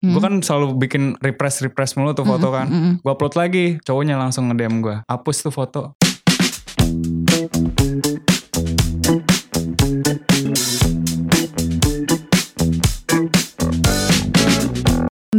Hmm. 0.00 0.16
Gue 0.16 0.22
kan 0.24 0.34
selalu 0.40 0.80
bikin 0.80 1.02
refresh 1.20 1.60
refresh 1.60 1.92
mulu 2.00 2.16
tuh 2.16 2.24
foto 2.24 2.48
kan. 2.48 2.66
Mm-mm. 2.72 2.92
Gue 3.04 3.12
upload 3.12 3.36
lagi, 3.36 3.76
cowoknya 3.84 4.16
langsung 4.16 4.48
nge-DM 4.48 4.80
gue. 4.80 4.96
Hapus 5.04 5.44
tuh 5.44 5.52
foto. 5.52 5.99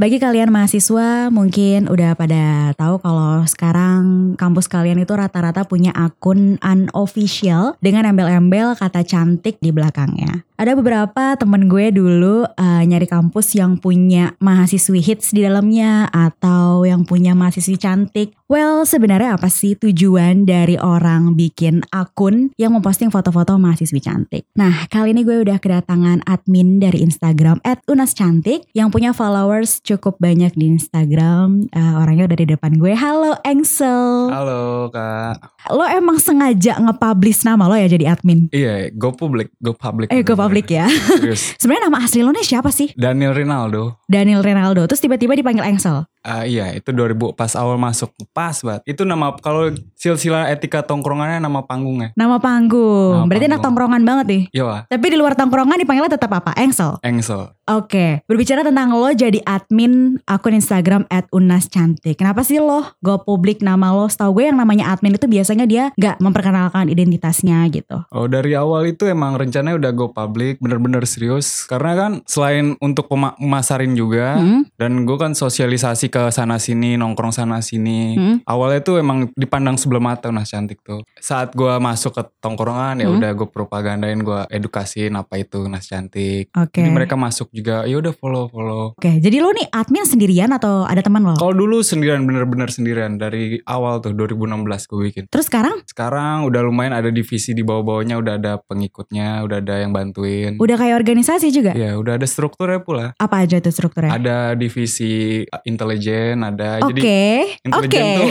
Bagi 0.02 0.18
kalian 0.18 0.50
mahasiswa 0.50 1.30
mungkin 1.30 1.86
udah 1.86 2.18
pada 2.18 2.74
tahu 2.74 2.98
kalau 3.06 3.46
sekarang 3.46 4.34
kampus 4.34 4.66
kalian 4.66 4.98
itu 4.98 5.14
rata-rata 5.14 5.62
punya 5.62 5.94
akun 5.94 6.58
unofficial 6.58 7.78
dengan 7.86 8.10
embel-embel 8.10 8.74
kata 8.74 9.06
cantik 9.06 9.62
di 9.62 9.70
belakangnya. 9.70 10.42
Ada 10.62 10.78
beberapa 10.78 11.34
temen 11.42 11.66
gue 11.66 11.90
dulu 11.90 12.46
eh, 12.46 12.84
nyari 12.86 13.10
kampus 13.10 13.58
yang 13.58 13.82
punya 13.82 14.38
mahasiswi 14.38 15.02
hits 15.02 15.34
di 15.34 15.42
dalamnya 15.42 16.06
atau 16.14 16.86
yang 16.86 17.02
punya 17.02 17.34
mahasiswi 17.34 17.82
cantik. 17.82 18.38
Well, 18.46 18.86
sebenarnya 18.86 19.42
apa 19.42 19.50
sih 19.50 19.74
tujuan 19.74 20.46
dari 20.46 20.78
orang 20.78 21.34
bikin 21.34 21.82
akun 21.90 22.54
yang 22.62 22.78
memposting 22.78 23.10
foto-foto 23.10 23.58
mahasiswi 23.58 24.06
cantik? 24.06 24.46
Nah, 24.54 24.86
kali 24.86 25.18
ini 25.18 25.26
gue 25.26 25.42
udah 25.42 25.58
kedatangan 25.58 26.30
admin 26.30 26.78
dari 26.78 27.02
Instagram 27.02 27.58
@unascantik 27.90 28.70
yang 28.78 28.94
punya 28.94 29.18
followers 29.18 29.82
cukup 29.98 30.24
banyak 30.24 30.56
di 30.56 30.72
Instagram. 30.72 31.68
Eh, 31.72 31.94
orangnya 32.00 32.32
udah 32.32 32.40
di 32.40 32.48
depan 32.48 32.80
gue. 32.80 32.96
Halo 32.96 33.36
Engsel. 33.44 34.32
Halo 34.32 34.88
kak. 34.88 35.36
Lo 35.68 35.84
emang 35.84 36.16
sengaja 36.16 36.80
nge-publish 36.80 37.44
nama 37.44 37.68
lo 37.68 37.76
ya 37.76 37.92
jadi 37.92 38.16
admin? 38.16 38.48
Iya, 38.56 38.96
go 38.96 39.12
public, 39.12 39.52
go 39.60 39.76
public. 39.76 40.08
Eh, 40.10 40.24
go 40.24 40.40
public 40.40 40.72
ya. 40.72 40.88
Serius. 40.88 41.54
Sebenarnya 41.62 41.92
nama 41.92 42.00
asli 42.08 42.24
lo 42.24 42.32
nih 42.32 42.46
siapa 42.48 42.72
sih? 42.72 42.96
Daniel 42.96 43.36
Rinaldo. 43.36 44.00
Daniel 44.08 44.40
Ronaldo. 44.40 44.88
Terus 44.88 45.04
tiba-tiba 45.04 45.36
dipanggil 45.36 45.68
Engsel. 45.68 46.08
Ah 46.22 46.44
iya, 46.44 46.70
itu 46.72 46.90
2000 46.90 47.34
pas 47.34 47.50
awal 47.54 47.76
masuk. 47.76 48.14
Pas 48.30 48.54
banget. 48.56 48.82
Itu 48.86 49.02
nama 49.04 49.34
kalau 49.36 49.68
silsilah 49.96 50.48
etika 50.48 50.82
tongkrongannya 50.82 51.38
nama 51.38 51.62
panggungnya. 51.62 52.14
Nama 52.14 52.38
panggung. 52.38 53.14
Nama 53.16 53.26
Berarti 53.26 53.44
anak 53.44 53.52
panggung. 53.52 53.66
tongkrongan 53.66 54.02
banget 54.04 54.26
nih. 54.28 54.44
Iya, 54.54 54.86
Tapi 54.86 55.06
di 55.08 55.18
luar 55.18 55.34
tongkrongan 55.34 55.78
dipanggilnya 55.78 56.14
tetap 56.14 56.30
apa? 56.32 56.54
Engsel. 56.54 57.02
Engsel. 57.02 57.50
Oke, 57.68 58.20
berbicara 58.26 58.62
tentang 58.62 58.92
lo 58.92 59.08
jadi 59.10 59.40
admin 59.42 60.20
akun 60.26 60.52
Instagram 60.54 61.08
@unascantik. 61.32 62.16
Kenapa 62.16 62.44
sih 62.44 62.60
lo 62.60 62.84
go 63.00 63.18
publik 63.20 63.60
nama 63.60 63.90
lo? 63.90 64.06
Setahu 64.06 64.36
gue 64.36 64.46
yang 64.46 64.58
namanya 64.58 64.92
admin 64.92 65.16
itu 65.16 65.26
biasanya 65.26 65.64
dia 65.64 65.90
nggak 65.96 66.20
memperkenalkan 66.20 66.86
identitasnya 66.86 67.64
gitu. 67.70 68.04
Oh 68.10 68.28
dari 68.28 68.54
awal 68.54 68.86
itu 68.86 69.08
emang 69.08 69.36
rencananya 69.36 69.80
udah 69.80 69.92
go 69.92 70.08
public, 70.10 70.60
bener-bener 70.60 71.02
serius. 71.04 71.64
Karena 71.64 71.96
kan 71.96 72.12
selain 72.26 72.76
untuk 72.78 73.08
pema- 73.08 73.34
pemasarin 73.34 73.96
juga, 73.96 74.36
Hmm? 74.36 74.68
dan 74.76 75.02
gue 75.02 75.16
kan 75.16 75.32
sosialisasi 75.32 76.11
ke 76.12 76.28
sana 76.30 76.60
sini, 76.60 77.00
nongkrong 77.00 77.32
sana 77.32 77.64
sini. 77.64 78.14
Hmm? 78.14 78.36
Awalnya 78.44 78.84
tuh 78.84 79.00
emang 79.00 79.32
dipandang 79.34 79.80
sebelah 79.80 80.04
mata 80.04 80.28
Unas 80.28 80.52
Cantik 80.52 80.84
tuh. 80.84 81.02
Saat 81.18 81.56
gue 81.56 81.72
masuk 81.80 82.12
ke 82.12 82.24
tongkrongan 82.38 83.00
ya 83.00 83.08
Hmm. 83.08 83.18
udah 83.18 83.32
gue 83.32 83.48
propagandain, 83.48 84.20
gue 84.20 84.44
edukasiin 84.52 85.16
apa 85.16 85.40
itu 85.40 85.64
Unas 85.64 85.88
Cantik. 85.88 86.52
Oke. 86.52 86.84
Jadi 86.84 86.92
mereka 86.92 87.16
masuk 87.16 87.48
juga, 87.50 87.88
ya 87.88 87.96
udah 87.96 88.12
follow 88.12 88.52
follow. 88.52 88.94
Oke, 88.94 89.18
jadi 89.18 89.40
lo 89.40 89.50
nih 89.50 89.72
admin 89.72 90.04
sendirian 90.04 90.52
atau 90.52 90.84
ada 90.84 91.00
teman 91.00 91.24
lo? 91.24 91.40
Kalau 91.40 91.56
dulu 91.56 91.80
sendirian 91.80 92.28
bener-bener 92.28 92.68
sendirian 92.68 93.16
dari 93.16 93.64
awal 93.64 94.04
tuh 94.04 94.12
2016 94.12 94.68
gue 94.86 95.00
bikin. 95.08 95.24
Terus 95.32 95.48
sekarang 95.48 95.80
Sekarang 95.88 96.44
udah 96.44 96.60
lumayan 96.62 96.92
ada 96.92 97.08
divisi 97.08 97.54
di 97.54 97.62
bawah-bawahnya, 97.62 98.18
udah 98.18 98.34
ada 98.36 98.54
pengikutnya, 98.60 99.46
udah 99.46 99.62
ada 99.62 99.76
yang 99.80 99.94
bantuin. 99.94 100.58
udah 100.58 100.76
kayak 100.76 100.98
organisasi 100.98 101.54
juga? 101.54 101.72
Ya 101.72 101.96
udah 101.96 102.18
ada 102.18 102.26
strukturnya 102.26 102.82
pula. 102.82 103.14
Apa 103.16 103.46
aja 103.46 103.62
tuh 103.62 103.70
strukturnya? 103.70 104.12
Ada 104.12 104.58
divisi 104.58 105.46
uh, 105.46 105.62
intelijen, 106.02 106.42
ada 106.42 106.70
Oke, 106.82 106.90
jadi 106.90 107.00
oke. 107.00 107.22
intelijen 107.64 108.06
tuh 108.18 108.30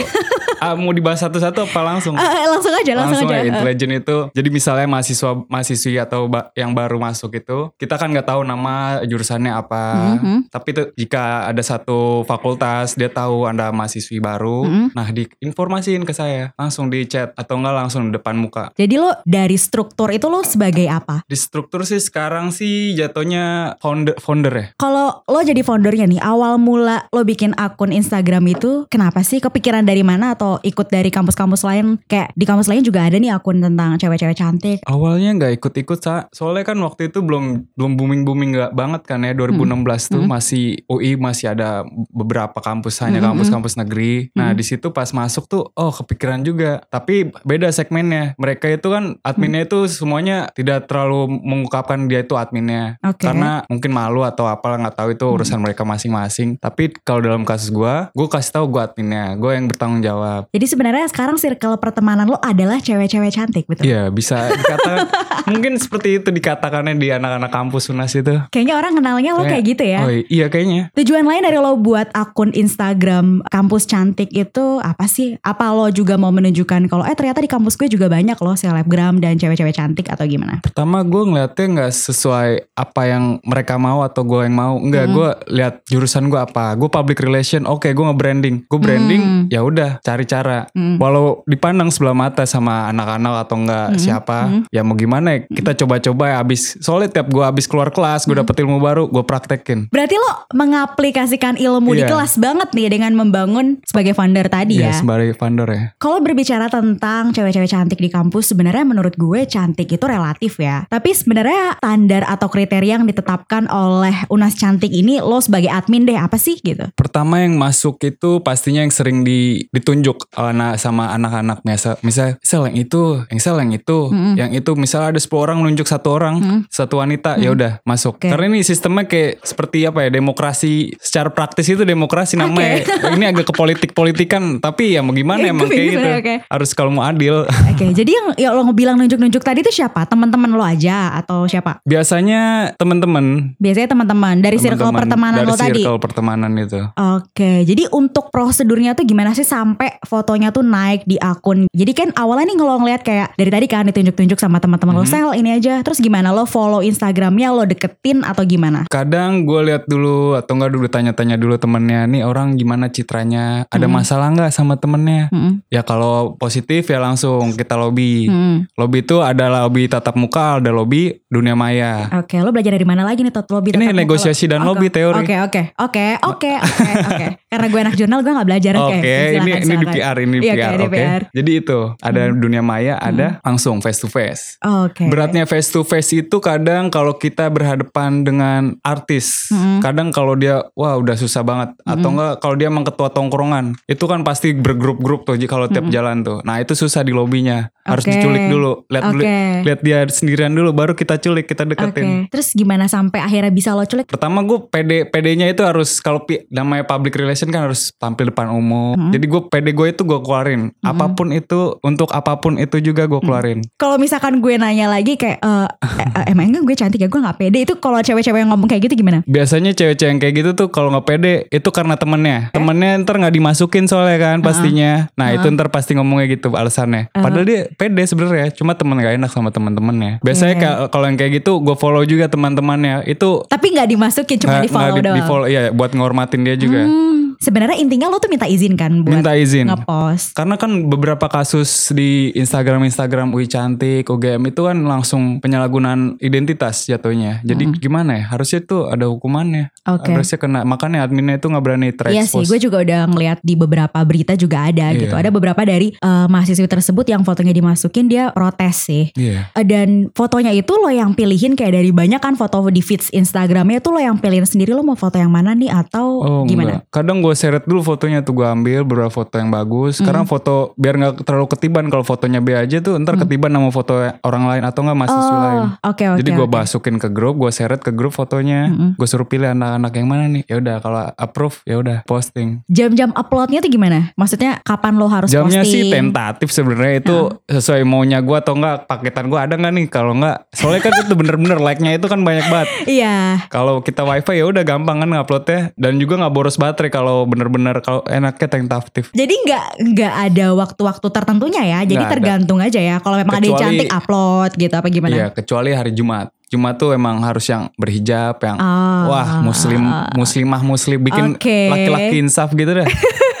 ah, 0.61 0.77
mau 0.77 0.93
dibahas 0.93 1.17
satu-satu 1.19 1.65
apa 1.65 1.81
langsung? 1.81 2.13
Eh, 2.13 2.21
eh, 2.21 2.45
langsung 2.45 2.69
aja, 2.69 2.91
langsung, 2.93 3.25
aja. 3.25 3.41
ya, 3.41 3.49
intelijen 3.49 3.91
itu. 3.95 4.17
Jadi 4.29 4.49
misalnya 4.51 4.85
mahasiswa 4.85 5.33
mahasiswi 5.43 5.97
atau 5.97 6.29
ba- 6.29 6.53
yang 6.53 6.69
baru 6.71 7.01
masuk 7.01 7.33
itu, 7.33 7.73
kita 7.75 7.97
kan 7.97 8.13
nggak 8.13 8.29
tahu 8.29 8.45
nama 8.45 9.01
jurusannya 9.01 9.49
apa. 9.49 9.83
Mhm. 10.15 10.53
Tapi 10.53 10.69
tuh 10.71 10.85
jika 10.93 11.49
ada 11.49 11.59
satu 11.59 12.21
fakultas 12.23 12.93
dia 12.93 13.09
tahu 13.09 13.49
Anda 13.49 13.73
mahasiswi 13.73 14.21
baru, 14.21 14.61
Mhm. 14.61 14.85
nah 14.93 15.09
diinformasiin 15.09 16.05
ke 16.05 16.13
saya, 16.13 16.53
langsung 16.53 16.93
di 16.93 17.09
chat 17.09 17.33
atau 17.33 17.57
enggak 17.57 17.75
langsung 17.75 18.13
depan 18.13 18.37
muka. 18.37 18.69
Jadi 18.77 19.01
lo 19.01 19.17
dari 19.25 19.57
struktur 19.57 20.13
itu 20.13 20.29
lo 20.29 20.45
sebagai 20.45 20.85
apa? 20.85 21.25
Di 21.25 21.33
struktur 21.33 21.81
sih 21.83 21.97
sekarang 21.97 22.53
sih 22.53 22.93
jatuhnya 22.93 23.77
founder 23.81 24.13
founder 24.21 24.53
ya. 24.53 24.65
Kalau 24.77 25.25
lo 25.25 25.39
jadi 25.41 25.65
foundernya 25.65 26.05
nih, 26.05 26.21
awal 26.21 26.61
mula 26.61 27.09
lo 27.09 27.25
bikin 27.25 27.57
akun 27.67 27.91
Instagram 27.91 28.43
itu 28.49 28.85
kenapa 28.87 29.21
sih? 29.21 29.37
Kepikiran 29.37 29.83
dari 29.85 30.01
mana 30.01 30.33
atau 30.33 30.57
ikut 30.61 30.87
dari 30.87 31.09
kampus-kampus 31.13 31.61
lain? 31.61 31.99
Kayak 32.07 32.33
di 32.33 32.45
kampus 32.45 32.67
lain 32.71 32.81
juga 32.81 33.05
ada 33.05 33.17
nih 33.17 33.33
akun 33.33 33.61
tentang 33.61 33.97
cewek-cewek 33.97 34.37
cantik. 34.37 34.77
Awalnya 34.87 35.37
nggak 35.37 35.53
ikut-ikut 35.61 35.99
sa, 36.01 36.25
soalnya 36.31 36.65
kan 36.65 36.77
waktu 36.81 37.09
itu 37.09 37.21
belum 37.21 37.69
belum 37.75 37.91
booming 37.97 38.21
booming 38.23 38.49
nggak 38.57 38.71
banget 38.73 39.01
kan 39.05 39.21
ya 39.21 39.33
2016 39.33 40.09
tuh 40.09 40.21
Hmm. 40.21 40.29
masih 40.31 40.81
UI 40.87 41.17
masih 41.17 41.53
ada 41.53 41.81
beberapa 42.09 42.57
kampus 42.61 43.01
hanya 43.01 43.19
Hmm, 43.21 43.33
kampus-kampus 43.33 43.77
negeri. 43.77 44.29
Nah 44.33 44.51
Hmm. 44.53 44.57
di 44.57 44.63
situ 44.65 44.89
pas 44.91 45.09
masuk 45.11 45.45
tuh 45.47 45.69
oh 45.73 45.91
kepikiran 45.91 46.41
juga, 46.41 46.81
tapi 46.89 47.29
beda 47.43 47.69
segmennya. 47.71 48.33
Mereka 48.37 48.69
itu 48.71 48.87
kan 48.89 49.17
adminnya 49.21 49.65
itu 49.65 49.85
semuanya 49.87 50.49
tidak 50.53 50.87
terlalu 50.87 51.27
mengungkapkan 51.41 52.05
dia 52.07 52.23
itu 52.23 52.35
adminnya, 52.35 52.97
Oke. 53.05 53.25
karena 53.25 53.63
mungkin 53.69 53.91
malu 53.91 54.21
atau 54.23 54.47
apalah 54.47 54.77
nggak 54.79 54.97
tahu 54.97 55.09
itu 55.13 55.25
urusan 55.27 55.59
mereka 55.61 55.83
masing-masing. 55.83 56.57
Tapi 56.57 56.93
kalau 57.03 57.21
dalam 57.21 57.43
kasus 57.51 57.67
gua, 57.69 58.07
gua 58.15 58.27
kasih 58.27 58.55
tahu 58.55 58.65
gua 58.69 58.87
adminnya, 58.87 59.35
gua 59.35 59.51
yang 59.53 59.67
bertanggung 59.67 59.99
jawab. 59.99 60.47
Jadi 60.49 60.65
sebenarnya 60.65 61.05
sekarang 61.11 61.35
circle 61.35 61.75
pertemanan 61.75 62.25
lo 62.25 62.39
adalah 62.39 62.79
cewek-cewek 62.79 63.31
cantik, 63.31 63.67
betul? 63.67 63.83
Iya 63.83 64.07
bisa 64.07 64.47
dikatakan 64.47 64.97
mungkin 65.51 65.75
seperti 65.75 66.23
itu 66.23 66.29
dikatakannya 66.31 66.95
di 66.95 67.11
anak-anak 67.11 67.51
kampus 67.51 67.91
Unas 67.91 68.15
itu. 68.15 68.39
Kayaknya 68.49 68.75
orang 68.79 68.93
kenalnya 68.95 69.31
lo 69.35 69.43
kayak 69.43 69.63
gitu 69.67 69.83
ya. 69.83 69.99
Oh 70.01 70.11
iya 70.11 70.47
kayaknya. 70.47 70.87
Tujuan 70.95 71.27
lain 71.27 71.43
dari 71.43 71.59
lo 71.59 71.75
buat 71.75 72.07
akun 72.13 72.55
Instagram 72.55 73.43
kampus 73.49 73.83
cantik 73.83 74.31
itu 74.31 74.79
apa 74.79 75.05
sih? 75.05 75.35
Apa 75.43 75.75
lo 75.75 75.91
juga 75.91 76.15
mau 76.15 76.31
menunjukkan 76.31 76.87
kalau 76.87 77.03
eh 77.03 77.15
ternyata 77.17 77.43
di 77.43 77.51
kampus 77.51 77.75
gue 77.75 77.91
juga 77.91 78.07
banyak 78.07 78.37
loh 78.37 78.55
selebgram 78.55 79.19
dan 79.19 79.35
cewek-cewek 79.35 79.75
cantik 79.75 80.07
atau 80.07 80.23
gimana? 80.23 80.63
Pertama 80.63 81.03
gue 81.03 81.23
ngeliatnya 81.25 81.65
nggak 81.67 81.91
sesuai 81.91 82.49
apa 82.71 83.01
yang 83.03 83.23
mereka 83.43 83.75
mau 83.75 84.01
atau 84.01 84.23
gue 84.23 84.47
yang 84.47 84.55
mau. 84.55 84.73
Enggak, 84.77 85.01
Hmm. 85.01 85.15
gue 85.17 85.29
lihat 85.51 85.73
jurusan 85.89 86.29
gue 86.29 86.37
apa. 86.37 86.71
Gue 86.77 86.87
public 86.87 87.19
relation. 87.19 87.40
Oke, 87.67 87.91
gue 87.91 88.05
nge-branding. 88.05 88.55
Gue 88.65 88.79
branding, 88.79 89.21
Hmm. 89.21 89.43
ya 89.47 89.61
udah 89.61 89.99
cari 89.99 90.25
cara. 90.25 90.67
Hmm. 90.71 90.97
Walau 90.97 91.45
dipandang 91.45 91.89
sebelah 91.89 92.13
mata 92.13 92.45
sama 92.45 92.87
anak-anak 92.87 93.47
atau 93.47 93.55
enggak 93.57 93.87
Hmm. 93.93 93.99
siapa, 93.99 94.37
Hmm. 94.47 94.61
ya 94.69 94.81
mau 94.81 94.95
gimana 94.95 95.37
ya 95.37 95.39
kita 95.45 95.71
coba-coba 95.77 96.23
ya 96.27 96.35
abis. 96.41 96.79
Soalnya 96.79 97.21
tiap 97.21 97.29
gue 97.29 97.43
abis 97.43 97.65
keluar 97.67 97.93
kelas, 97.93 98.25
Hmm. 98.25 98.33
gue 98.33 98.35
dapet 98.41 98.55
ilmu 98.61 98.77
baru, 98.77 99.07
gue 99.07 99.23
praktekin. 99.23 99.87
Berarti 99.87 100.15
lo 100.17 100.31
mengaplikasikan 100.51 101.55
ilmu 101.55 101.93
di 101.93 102.03
Iya. 102.03 102.09
kelas 102.09 102.41
banget 102.41 102.73
nih 102.73 102.87
dengan 102.89 103.13
membangun 103.13 103.77
sebagai 103.85 104.17
founder 104.17 104.49
tadi 104.49 104.81
Ya, 104.81 104.89
ya. 104.89 104.97
sebagai 104.97 105.37
founder 105.37 105.67
ya. 105.69 105.83
Kalau 106.01 106.17
berbicara 106.19 106.67
tentang 106.67 107.29
cewek-cewek 107.31 107.69
cantik 107.69 108.01
di 108.01 108.09
kampus, 108.09 108.49
sebenarnya 108.49 108.83
menurut 108.83 109.13
gue 109.15 109.45
cantik 109.45 109.87
itu 109.87 110.05
relatif 110.05 110.57
ya. 110.57 110.89
Tapi 110.89 111.13
sebenarnya 111.13 111.77
standar 111.77 112.25
atau 112.25 112.49
kriteria 112.49 112.97
yang 112.97 113.05
ditetapkan 113.05 113.69
oleh 113.69 114.25
Unas 114.27 114.57
Cantik 114.57 114.91
ini 114.91 115.21
lo 115.21 115.37
sebagai 115.39 115.69
admin 115.69 116.03
deh 116.03 116.17
apa 116.17 116.35
sih 116.35 116.57
gitu? 116.59 116.89
Pertama 116.97 117.20
yang 117.23 117.55
masuk 117.55 118.01
itu 118.01 118.39
pastinya 118.39 118.81
yang 118.81 118.89
sering 118.89 119.21
di, 119.21 119.65
ditunjuk 119.69 120.31
anak 120.33 120.77
sama 120.77 121.13
anak-anak 121.13 121.61
biasa. 121.61 122.01
Misal, 122.01 122.37
misal 122.37 122.67
yang 122.67 122.77
itu, 122.79 123.03
yang 123.27 123.37
misal 123.37 123.55
yang 123.57 123.71
itu, 123.71 123.99
Mm-mm. 124.07 124.33
yang 124.35 124.51
itu. 124.51 124.71
Misal 124.73 125.13
ada 125.13 125.19
10 125.19 125.29
orang 125.35 125.57
nunjuk 125.59 125.85
satu 125.85 126.09
orang, 126.11 126.35
Mm. 126.41 126.59
satu 126.67 126.97
wanita, 126.97 127.37
ya 127.37 127.51
udah 127.51 127.71
masuk. 127.83 128.17
Oke. 128.17 128.27
Karena 128.27 128.49
ini 128.49 128.61
sistemnya 128.61 129.05
kayak 129.05 129.43
seperti 129.43 129.83
apa 129.83 130.05
ya, 130.05 130.09
demokrasi 130.09 130.95
secara 130.97 131.29
praktis 131.29 131.67
itu 131.67 131.83
demokrasi 131.83 132.35
namanya. 132.35 132.81
ini 133.15 133.25
agak 133.25 133.45
ke 133.45 133.53
politik-politikan, 133.53 134.57
tapi 134.57 134.95
ya 134.95 135.01
mau 135.01 135.11
gimana 135.11 135.43
Ya, 135.43 135.51
emang 135.51 135.65
gue 135.65 135.73
kayak 135.73 135.85
bingung, 135.85 136.03
gitu. 136.03 136.19
oke. 136.21 136.35
Harus 136.47 136.69
kalau 136.71 136.89
mau 136.89 137.03
adil. 137.03 137.45
Oke, 137.71 137.85
jadi 137.93 138.11
yang 138.11 138.27
ya 138.35 138.49
lo 138.51 138.67
bilang 138.71 138.95
nunjuk-nunjuk 138.95 139.41
tadi 139.41 139.61
itu 139.61 139.71
siapa? 139.71 140.03
Teman-teman 140.05 140.51
lo 140.51 140.61
aja 140.61 141.15
atau 141.15 141.45
siapa? 141.45 141.79
Biasanya 141.83 142.73
teman-teman 142.75 143.55
Biasanya 143.57 143.89
teman-teman 143.89 144.35
dari 144.37 144.57
circle 144.57 144.89
teman-teman 144.89 145.01
pertemanan 145.01 145.37
dari 145.37 145.47
lo 145.47 145.55
tadi. 145.55 145.81
circle 145.81 145.99
pertemanan 145.99 146.51
itu. 146.55 146.79
Oke, 147.11 147.63
jadi 147.63 147.91
untuk 147.91 148.29
prosedurnya 148.29 148.93
tuh 148.93 149.03
gimana 149.03 149.31
sih 149.31 149.43
sampai 149.43 149.99
fotonya 150.01 150.49
tuh 150.49 150.63
naik 150.63 151.03
di 151.03 151.15
akun? 151.15 151.67
Jadi 151.69 151.91
kan 151.91 152.09
awalnya 152.15 152.47
nih 152.47 152.57
kalau 152.57 152.75
ngeliat 152.77 153.01
kayak 153.01 153.27
dari 153.35 153.49
tadi 153.49 153.65
kan 153.65 153.83
ditunjuk-tunjuk 153.85 154.37
sama 154.37 154.57
teman-teman 154.57 154.93
lo 154.93 155.03
Mhm. 155.03 155.11
sel 155.11 155.29
ini 155.33 155.49
aja, 155.51 155.81
terus 155.81 155.97
gimana 155.97 156.29
lo 156.29 156.45
follow 156.45 156.79
Instagramnya 156.79 157.51
lo 157.51 157.63
deketin 157.63 158.21
atau 158.21 158.43
gimana? 158.43 158.87
Kadang 158.87 159.43
gue 159.43 159.61
lihat 159.65 159.83
dulu 159.85 160.33
atau 160.33 160.55
enggak 160.55 160.71
dulu 160.71 160.87
tanya-tanya 160.87 161.35
dulu 161.35 161.55
temennya 161.55 162.05
nih 162.05 162.23
orang 162.23 162.55
gimana 162.55 162.87
citranya, 162.87 163.65
ada 163.67 163.85
Hmm. 163.85 163.93
masalah 163.93 164.27
nggak 164.29 164.51
sama 164.51 164.75
temennya? 164.75 165.27
Mm-mm. 165.29 165.65
Ya 165.67 165.81
kalau 165.81 166.35
positif 166.35 166.87
ya 166.87 166.97
langsung 166.97 167.51
kita 167.51 167.75
lobby. 167.75 168.27
Mm. 168.27 168.71
Lobby 168.73 169.01
itu 169.01 169.19
ada 169.19 169.49
lobby 169.49 169.85
tatap 169.85 170.15
muka, 170.15 170.57
ada 170.57 170.69
lobby 170.69 171.19
dunia 171.27 171.53
maya. 171.53 172.07
Oke, 172.15 172.37
lo 172.37 172.51
belajar 172.51 172.71
dari 172.71 172.85
mana 172.85 173.01
lagi 173.01 173.21
nih 173.21 173.31
tot 173.31 173.49
lobby? 173.49 173.71
Ini 173.71 173.77
tatap 173.77 173.87
muka 173.89 174.01
negosiasi 174.01 174.45
dan 174.45 174.61
Oke, 174.61 174.67
lobby 174.67 174.87
teori. 174.87 175.19
Oke, 175.19 175.35
oke, 175.39 175.61
oke, 175.75 176.05
oke, 176.21 176.51
oke, 176.69 176.91
oke. 177.01 177.25
Karena 177.51 177.67
gue 177.67 177.79
anak 177.81 177.95
jurnal, 177.97 178.19
gue 178.21 178.31
gak 178.31 178.47
belajar. 178.47 178.73
Oke, 178.77 178.97
Oke, 178.97 179.15
ini 179.35 179.51
silakan, 179.51 179.61
ini 179.61 179.75
di. 179.75 179.85
PR, 179.91 180.15
ini 180.17 180.35
Iya, 180.41 180.53
PR, 180.55 180.79
oke. 180.79 180.91
PR. 180.93 181.21
Jadi 181.33 181.51
itu 181.51 181.79
ada 181.99 182.21
Hmm. 182.27 182.37
dunia 182.39 182.61
maya, 182.61 182.95
ada 182.95 183.27
langsung 183.41 183.83
face 183.83 183.99
to 183.99 184.07
face. 184.07 184.55
Oke. 184.63 185.05
Beratnya 185.09 185.43
face 185.43 185.69
to 185.69 185.81
face 185.83 186.13
itu 186.13 186.37
kadang 186.39 186.87
kalau 186.87 187.15
kita 187.15 187.51
berhadapan 187.51 188.23
dengan 188.23 188.61
artis, 188.81 189.51
Mm-mm. 189.51 189.83
kadang 189.83 190.13
kalau 190.13 190.33
dia 190.35 190.63
wah 190.73 190.95
udah 190.95 191.17
susah 191.17 191.43
banget 191.43 191.75
atau 191.81 191.97
Mm-mm. 191.97 192.11
enggak 192.15 192.33
kalau 192.39 192.55
dia 192.55 192.67
emang 192.69 192.85
ketua 192.85 193.09
tongkrongan, 193.11 193.75
itu 193.85 194.03
kan 194.07 194.23
pasti 194.23 194.53
bergrup-grup 194.53 195.25
tuh 195.25 195.35
kalau 195.45 195.67
tiap 195.67 195.87
Mm-mm. 195.87 195.95
jalan 195.95 196.23
tuh. 196.23 196.39
Nah, 196.45 196.61
itu 196.61 196.73
susah 196.73 197.01
di 197.01 197.11
lobinya. 197.11 197.67
Harus 197.81 198.05
Oke. 198.05 198.13
diculik 198.13 198.45
dulu. 198.45 198.85
Lihat 198.93 199.03
dulu 199.09 199.23
Oke. 199.25 199.37
lihat 199.65 199.79
dia 199.81 199.99
sendirian 200.05 200.53
dulu 200.53 200.69
baru 200.69 200.93
kita 200.93 201.17
culik, 201.17 201.49
kita 201.49 201.65
deketin. 201.65 202.29
Terus 202.29 202.53
gimana 202.53 202.85
sampai 202.85 203.25
akhirnya 203.25 203.49
bisa 203.49 203.73
lo 203.73 203.81
culik? 203.89 204.05
Pertama 204.05 204.45
gue 204.45 204.69
PD 204.69 205.09
PD-nya 205.09 205.49
itu 205.49 205.65
harus 205.65 205.97
kalau 205.97 206.21
namanya 206.53 206.85
public 206.91 207.15
relation 207.15 207.47
kan 207.47 207.71
harus 207.71 207.95
tampil 207.95 208.27
depan 208.35 208.51
umum. 208.51 208.99
Mm-mm. 208.99 209.15
Jadi 209.15 209.25
gue 209.31 209.41
PD 209.47 209.67
gue 209.71 209.87
itu 209.95 210.03
gue 210.03 210.19
keluarin. 210.19 210.75
Apa 210.83 211.15
pun 211.15 211.31
itu 211.31 211.79
untuk 211.79 212.11
apa 212.11 212.35
pun 212.43 212.59
itu 212.59 212.83
juga 212.83 213.07
gue 213.07 213.23
keluarin. 213.23 213.63
Kalau 213.79 213.95
misalkan 213.95 214.43
gue 214.43 214.59
nanya 214.59 214.91
lagi 214.91 215.15
kayak 215.15 215.39
eh 215.39 215.67
eh, 215.87 216.09
eh, 216.19 216.25
emang 216.35 216.51
enggak 216.51 216.63
gue 216.67 216.75
cantik 216.75 216.99
ya 216.99 217.07
gue 217.07 217.21
nggak 217.23 217.37
pede 217.39 217.63
itu 217.63 217.73
kalau 217.79 218.03
cewek-cewek 218.03 218.43
yang 218.43 218.51
ngomong 218.51 218.67
kayak 218.67 218.91
gitu 218.91 218.99
gimana? 218.99 219.23
Biasanya 219.23 219.71
cewek-cewek 219.71 220.11
yang 220.11 220.19
kayak 220.19 220.35
gitu 220.43 220.49
tuh 220.51 220.67
kalau 220.67 220.91
nggak 220.91 221.07
pede 221.07 221.33
itu 221.47 221.69
karena 221.71 221.95
temennya. 221.95 222.51
Temennya 222.51 222.99
ntar 223.07 223.15
nggak 223.15 223.35
dimasukin 223.39 223.87
soalnya 223.87 224.19
kan 224.19 224.37
pastinya. 224.43 225.07
Nah 225.15 225.31
itu 225.31 225.47
ntar 225.55 225.71
pasti 225.71 225.95
ngomongnya 225.95 226.27
gitu 226.27 226.51
alasannya. 226.51 227.13
Padahal 227.15 227.45
dia 227.47 227.71
pede 227.71 228.03
sebenarnya. 228.03 228.51
Cuma 228.51 228.75
temen 228.75 228.99
gak 228.99 229.15
enak 229.15 229.31
sama 229.31 229.49
temen-temennya. 229.53 230.19
Biasanya 230.19 230.55
kayak 230.59 230.77
kalau 230.91 231.05
yang 231.07 231.17
kayak 231.17 231.31
gitu 231.41 231.61
gue 231.63 231.75
follow 231.77 232.03
juga 232.03 232.27
teman-temannya. 232.27 233.07
Itu 233.07 233.45
Tapi 233.47 233.71
nggak 233.71 233.87
dimasukin 233.87 234.37
cuma 234.41 234.59
di 234.59 234.69
follow 234.69 234.97
di, 234.97 235.01
doang. 235.05 235.17
di 235.17 235.23
follow, 235.23 235.47
iya 235.47 235.61
buat 235.71 235.91
ngormatin 235.93 236.41
dia 236.43 236.55
juga. 236.57 236.80
Hmm, 236.87 237.20
sebenarnya 237.41 237.75
intinya 237.75 238.07
lo 238.07 238.17
tuh 238.17 238.29
minta 238.29 238.45
izin 238.45 238.77
kan 238.77 239.01
buat 239.01 239.17
Minta 239.17 239.33
izin. 239.33 239.65
ngepost. 239.67 240.37
Karena 240.37 240.55
kan 240.55 240.85
beberapa 240.85 241.25
kasus 241.25 241.67
di 241.89 242.29
Instagram 242.31 242.85
Instagram 242.85 243.33
UI 243.33 243.45
cantik, 243.45 244.05
UGM 244.05 244.47
itu 244.47 244.61
kan 244.63 244.77
langsung 244.79 245.41
penyalahgunaan 245.41 246.21
identitas 246.21 246.85
jatuhnya. 246.85 247.41
Jadi 247.41 247.73
gimana 247.75 248.15
ya? 248.15 248.23
Harusnya 248.29 248.61
tuh 248.61 248.87
ada 248.87 249.09
hukumannya. 249.09 249.73
Oke. 249.83 250.13
Harusnya 250.13 250.37
kena. 250.37 250.61
Makanya 250.61 251.01
adminnya 251.01 251.35
itu 251.35 251.49
nggak 251.49 251.63
berani 251.63 251.81
Iya 251.81 251.91
sih, 251.91 251.97
terekspos. 252.37 252.45
gue 252.47 252.59
juga 252.61 252.77
udah 252.79 253.01
ngeliat 253.09 253.39
di 253.41 253.53
beberapa 253.55 253.99
berita 254.01 254.37
juga 254.37 254.69
ada 254.69 254.93
Iya. 254.93 255.01
gitu. 255.01 255.15
Ada 255.17 255.29
beberapa 255.29 255.61
dari 255.61 255.91
eh, 255.91 256.25
mahasiswi 256.29 256.69
tersebut 256.69 257.09
yang 257.09 257.25
fotonya 257.25 257.51
dimasukin 257.51 258.05
dia 258.05 258.29
protes 258.29 258.85
sih. 258.85 259.09
Iya. 259.17 259.49
Eh, 259.51 259.65
Dan 259.65 260.11
fotonya 260.11 260.51
itu 260.51 260.69
lo 260.73 260.87
yang 260.87 261.11
pilihin 261.11 261.55
kayak 261.55 261.73
dari 261.73 261.89
banyak 261.89 262.19
kan 262.19 262.35
foto 262.35 262.61
di 262.67 262.83
feeds 262.83 263.09
Instagramnya 263.09 263.79
itu 263.79 263.89
lo 263.89 263.97
yang 263.97 264.19
pilihin 264.19 264.43
sendiri 264.43 264.71
lo 264.71 264.83
mau 264.83 264.93
foto 264.93 265.15
yang 265.15 265.31
mana 265.31 265.55
nih 265.55 265.71
atau 265.71 266.21
Oh 266.21 266.43
gimana? 266.43 266.83
enggak. 266.83 266.91
Kadang 266.91 267.17
gue 267.19 267.30
seret 267.33 267.63
dulu 267.63 267.81
fotonya 267.81 268.21
tuh 268.21 268.33
gue 268.33 268.47
ambil 268.47 268.83
beberapa 268.83 269.09
foto 269.09 269.35
yang 269.35 269.49
bagus. 269.49 269.99
Karena 269.99 270.23
foto 270.23 270.71
biar 270.75 270.95
nggak 270.95 271.13
terlalu 271.23 271.47
ketiban 271.49 271.85
kalau 271.87 272.01
fotonya 272.01 272.39
B 272.39 272.53
aja 272.53 272.79
tuh 272.79 272.97
ntar 272.97 273.15
ketiban 273.17 273.49
sama 273.49 273.69
foto 273.69 273.93
orang 274.21 274.43
lain 274.45 274.63
atau 274.63 274.81
nggak 274.81 274.97
mahasiswa 274.97 275.37
lain. 275.37 275.61
Oh, 275.61 275.89
oke 275.89 276.03
oke. 276.07 276.19
Jadi 276.19 276.29
gue 276.31 276.45
oke. 276.45 276.53
masukin 276.53 276.95
ke 276.95 277.07
grup, 277.07 277.35
gue 277.37 277.51
seret 277.51 277.79
ke 277.79 277.91
grup 277.91 278.11
fotonya, 278.11 278.67
gue 278.95 279.07
suruh 279.07 279.25
pilih 279.25 279.51
anak-anak 279.51 279.91
yang 279.93 280.07
mana 280.07 280.23
nih. 280.27 280.43
Ya 280.45 280.55
udah 280.57 280.75
kalau 280.79 281.01
approve 281.13 281.57
ya 281.63 281.75
udah 281.77 281.97
posting. 282.03 282.61
Jam-jam 282.67 283.11
uploadnya 283.13 283.59
tuh 283.59 283.69
gimana? 283.69 284.11
Maksudnya 284.15 284.59
kapan 284.61 284.95
lo 284.95 285.07
harus 285.07 285.29
Jamnya 285.29 285.61
posting? 285.61 285.87
sih 285.87 285.91
tentatif 285.91 286.49
sebenarnya 286.49 286.93
itu 286.99 287.15
sesuai 287.47 287.81
maunya 287.83 288.19
gue 288.19 288.37
atau 288.37 288.53
enggak 288.53 288.85
paketan 288.85 289.27
gue 289.27 289.39
ada 289.39 289.53
nggak 289.55 289.73
nih 289.73 289.85
kalau 289.87 290.13
enggak 290.13 290.43
soalnya 290.51 290.81
kan 290.81 290.93
itu 290.97 291.13
bener-bener 291.13 291.57
like-nya 291.57 291.91
itu 291.95 292.05
kan 292.05 292.21
banyak 292.21 292.45
banget 292.47 292.69
Iya. 292.87 293.45
kalau 293.47 293.79
kita 293.79 294.01
wifi 294.01 294.37
ya 294.37 294.45
udah 294.45 294.63
gampang 294.63 294.99
kan 294.99 295.09
nguploadnya 295.09 295.71
dan 295.75 295.97
juga 295.97 296.17
nggak 296.17 296.33
boros 296.33 296.55
baterai 296.55 296.89
kalau 296.89 297.20
bener-bener 297.23 297.79
kalau 297.79 298.01
enaknya 298.05 298.47
tentatif 298.47 299.09
Jadi 299.11 299.33
nggak 299.41 299.65
nggak 299.91 300.13
ada 300.23 300.45
waktu-waktu 300.53 301.07
tertentunya 301.07 301.63
ya. 301.63 301.79
Jadi 301.81 301.95
Nggak 301.95 302.05
ada. 302.05 302.13
tergantung 302.13 302.59
aja 302.59 302.79
ya. 302.79 302.95
Kalau 302.97 303.15
memang 303.15 303.33
ada 303.33 303.41
yang 303.41 303.53
Kecuali- 303.53 303.77
cantik 303.77 303.89
upload 303.91 304.51
gitu 304.55 304.73
apa 304.73 304.87
gimana? 304.87 305.13
Iya 305.13 305.27
kecuali 305.31 305.69
hari 305.71 305.91
Jumat 305.91 306.29
Jumat 306.47 306.75
tuh 306.75 306.91
emang 306.91 307.19
harus 307.21 307.47
yang 307.47 307.71
berhijab 307.75 308.35
yang 308.37 308.55
Ah. 308.55 309.07
wah 309.07 309.29
muslim 309.41 309.79
muslimah 310.13 310.59
muslim 310.61 310.99
bikin 310.99 311.39
laki-laki 311.39 312.19
insaf 312.19 312.51
gitu 312.51 312.71
deh 312.73 312.83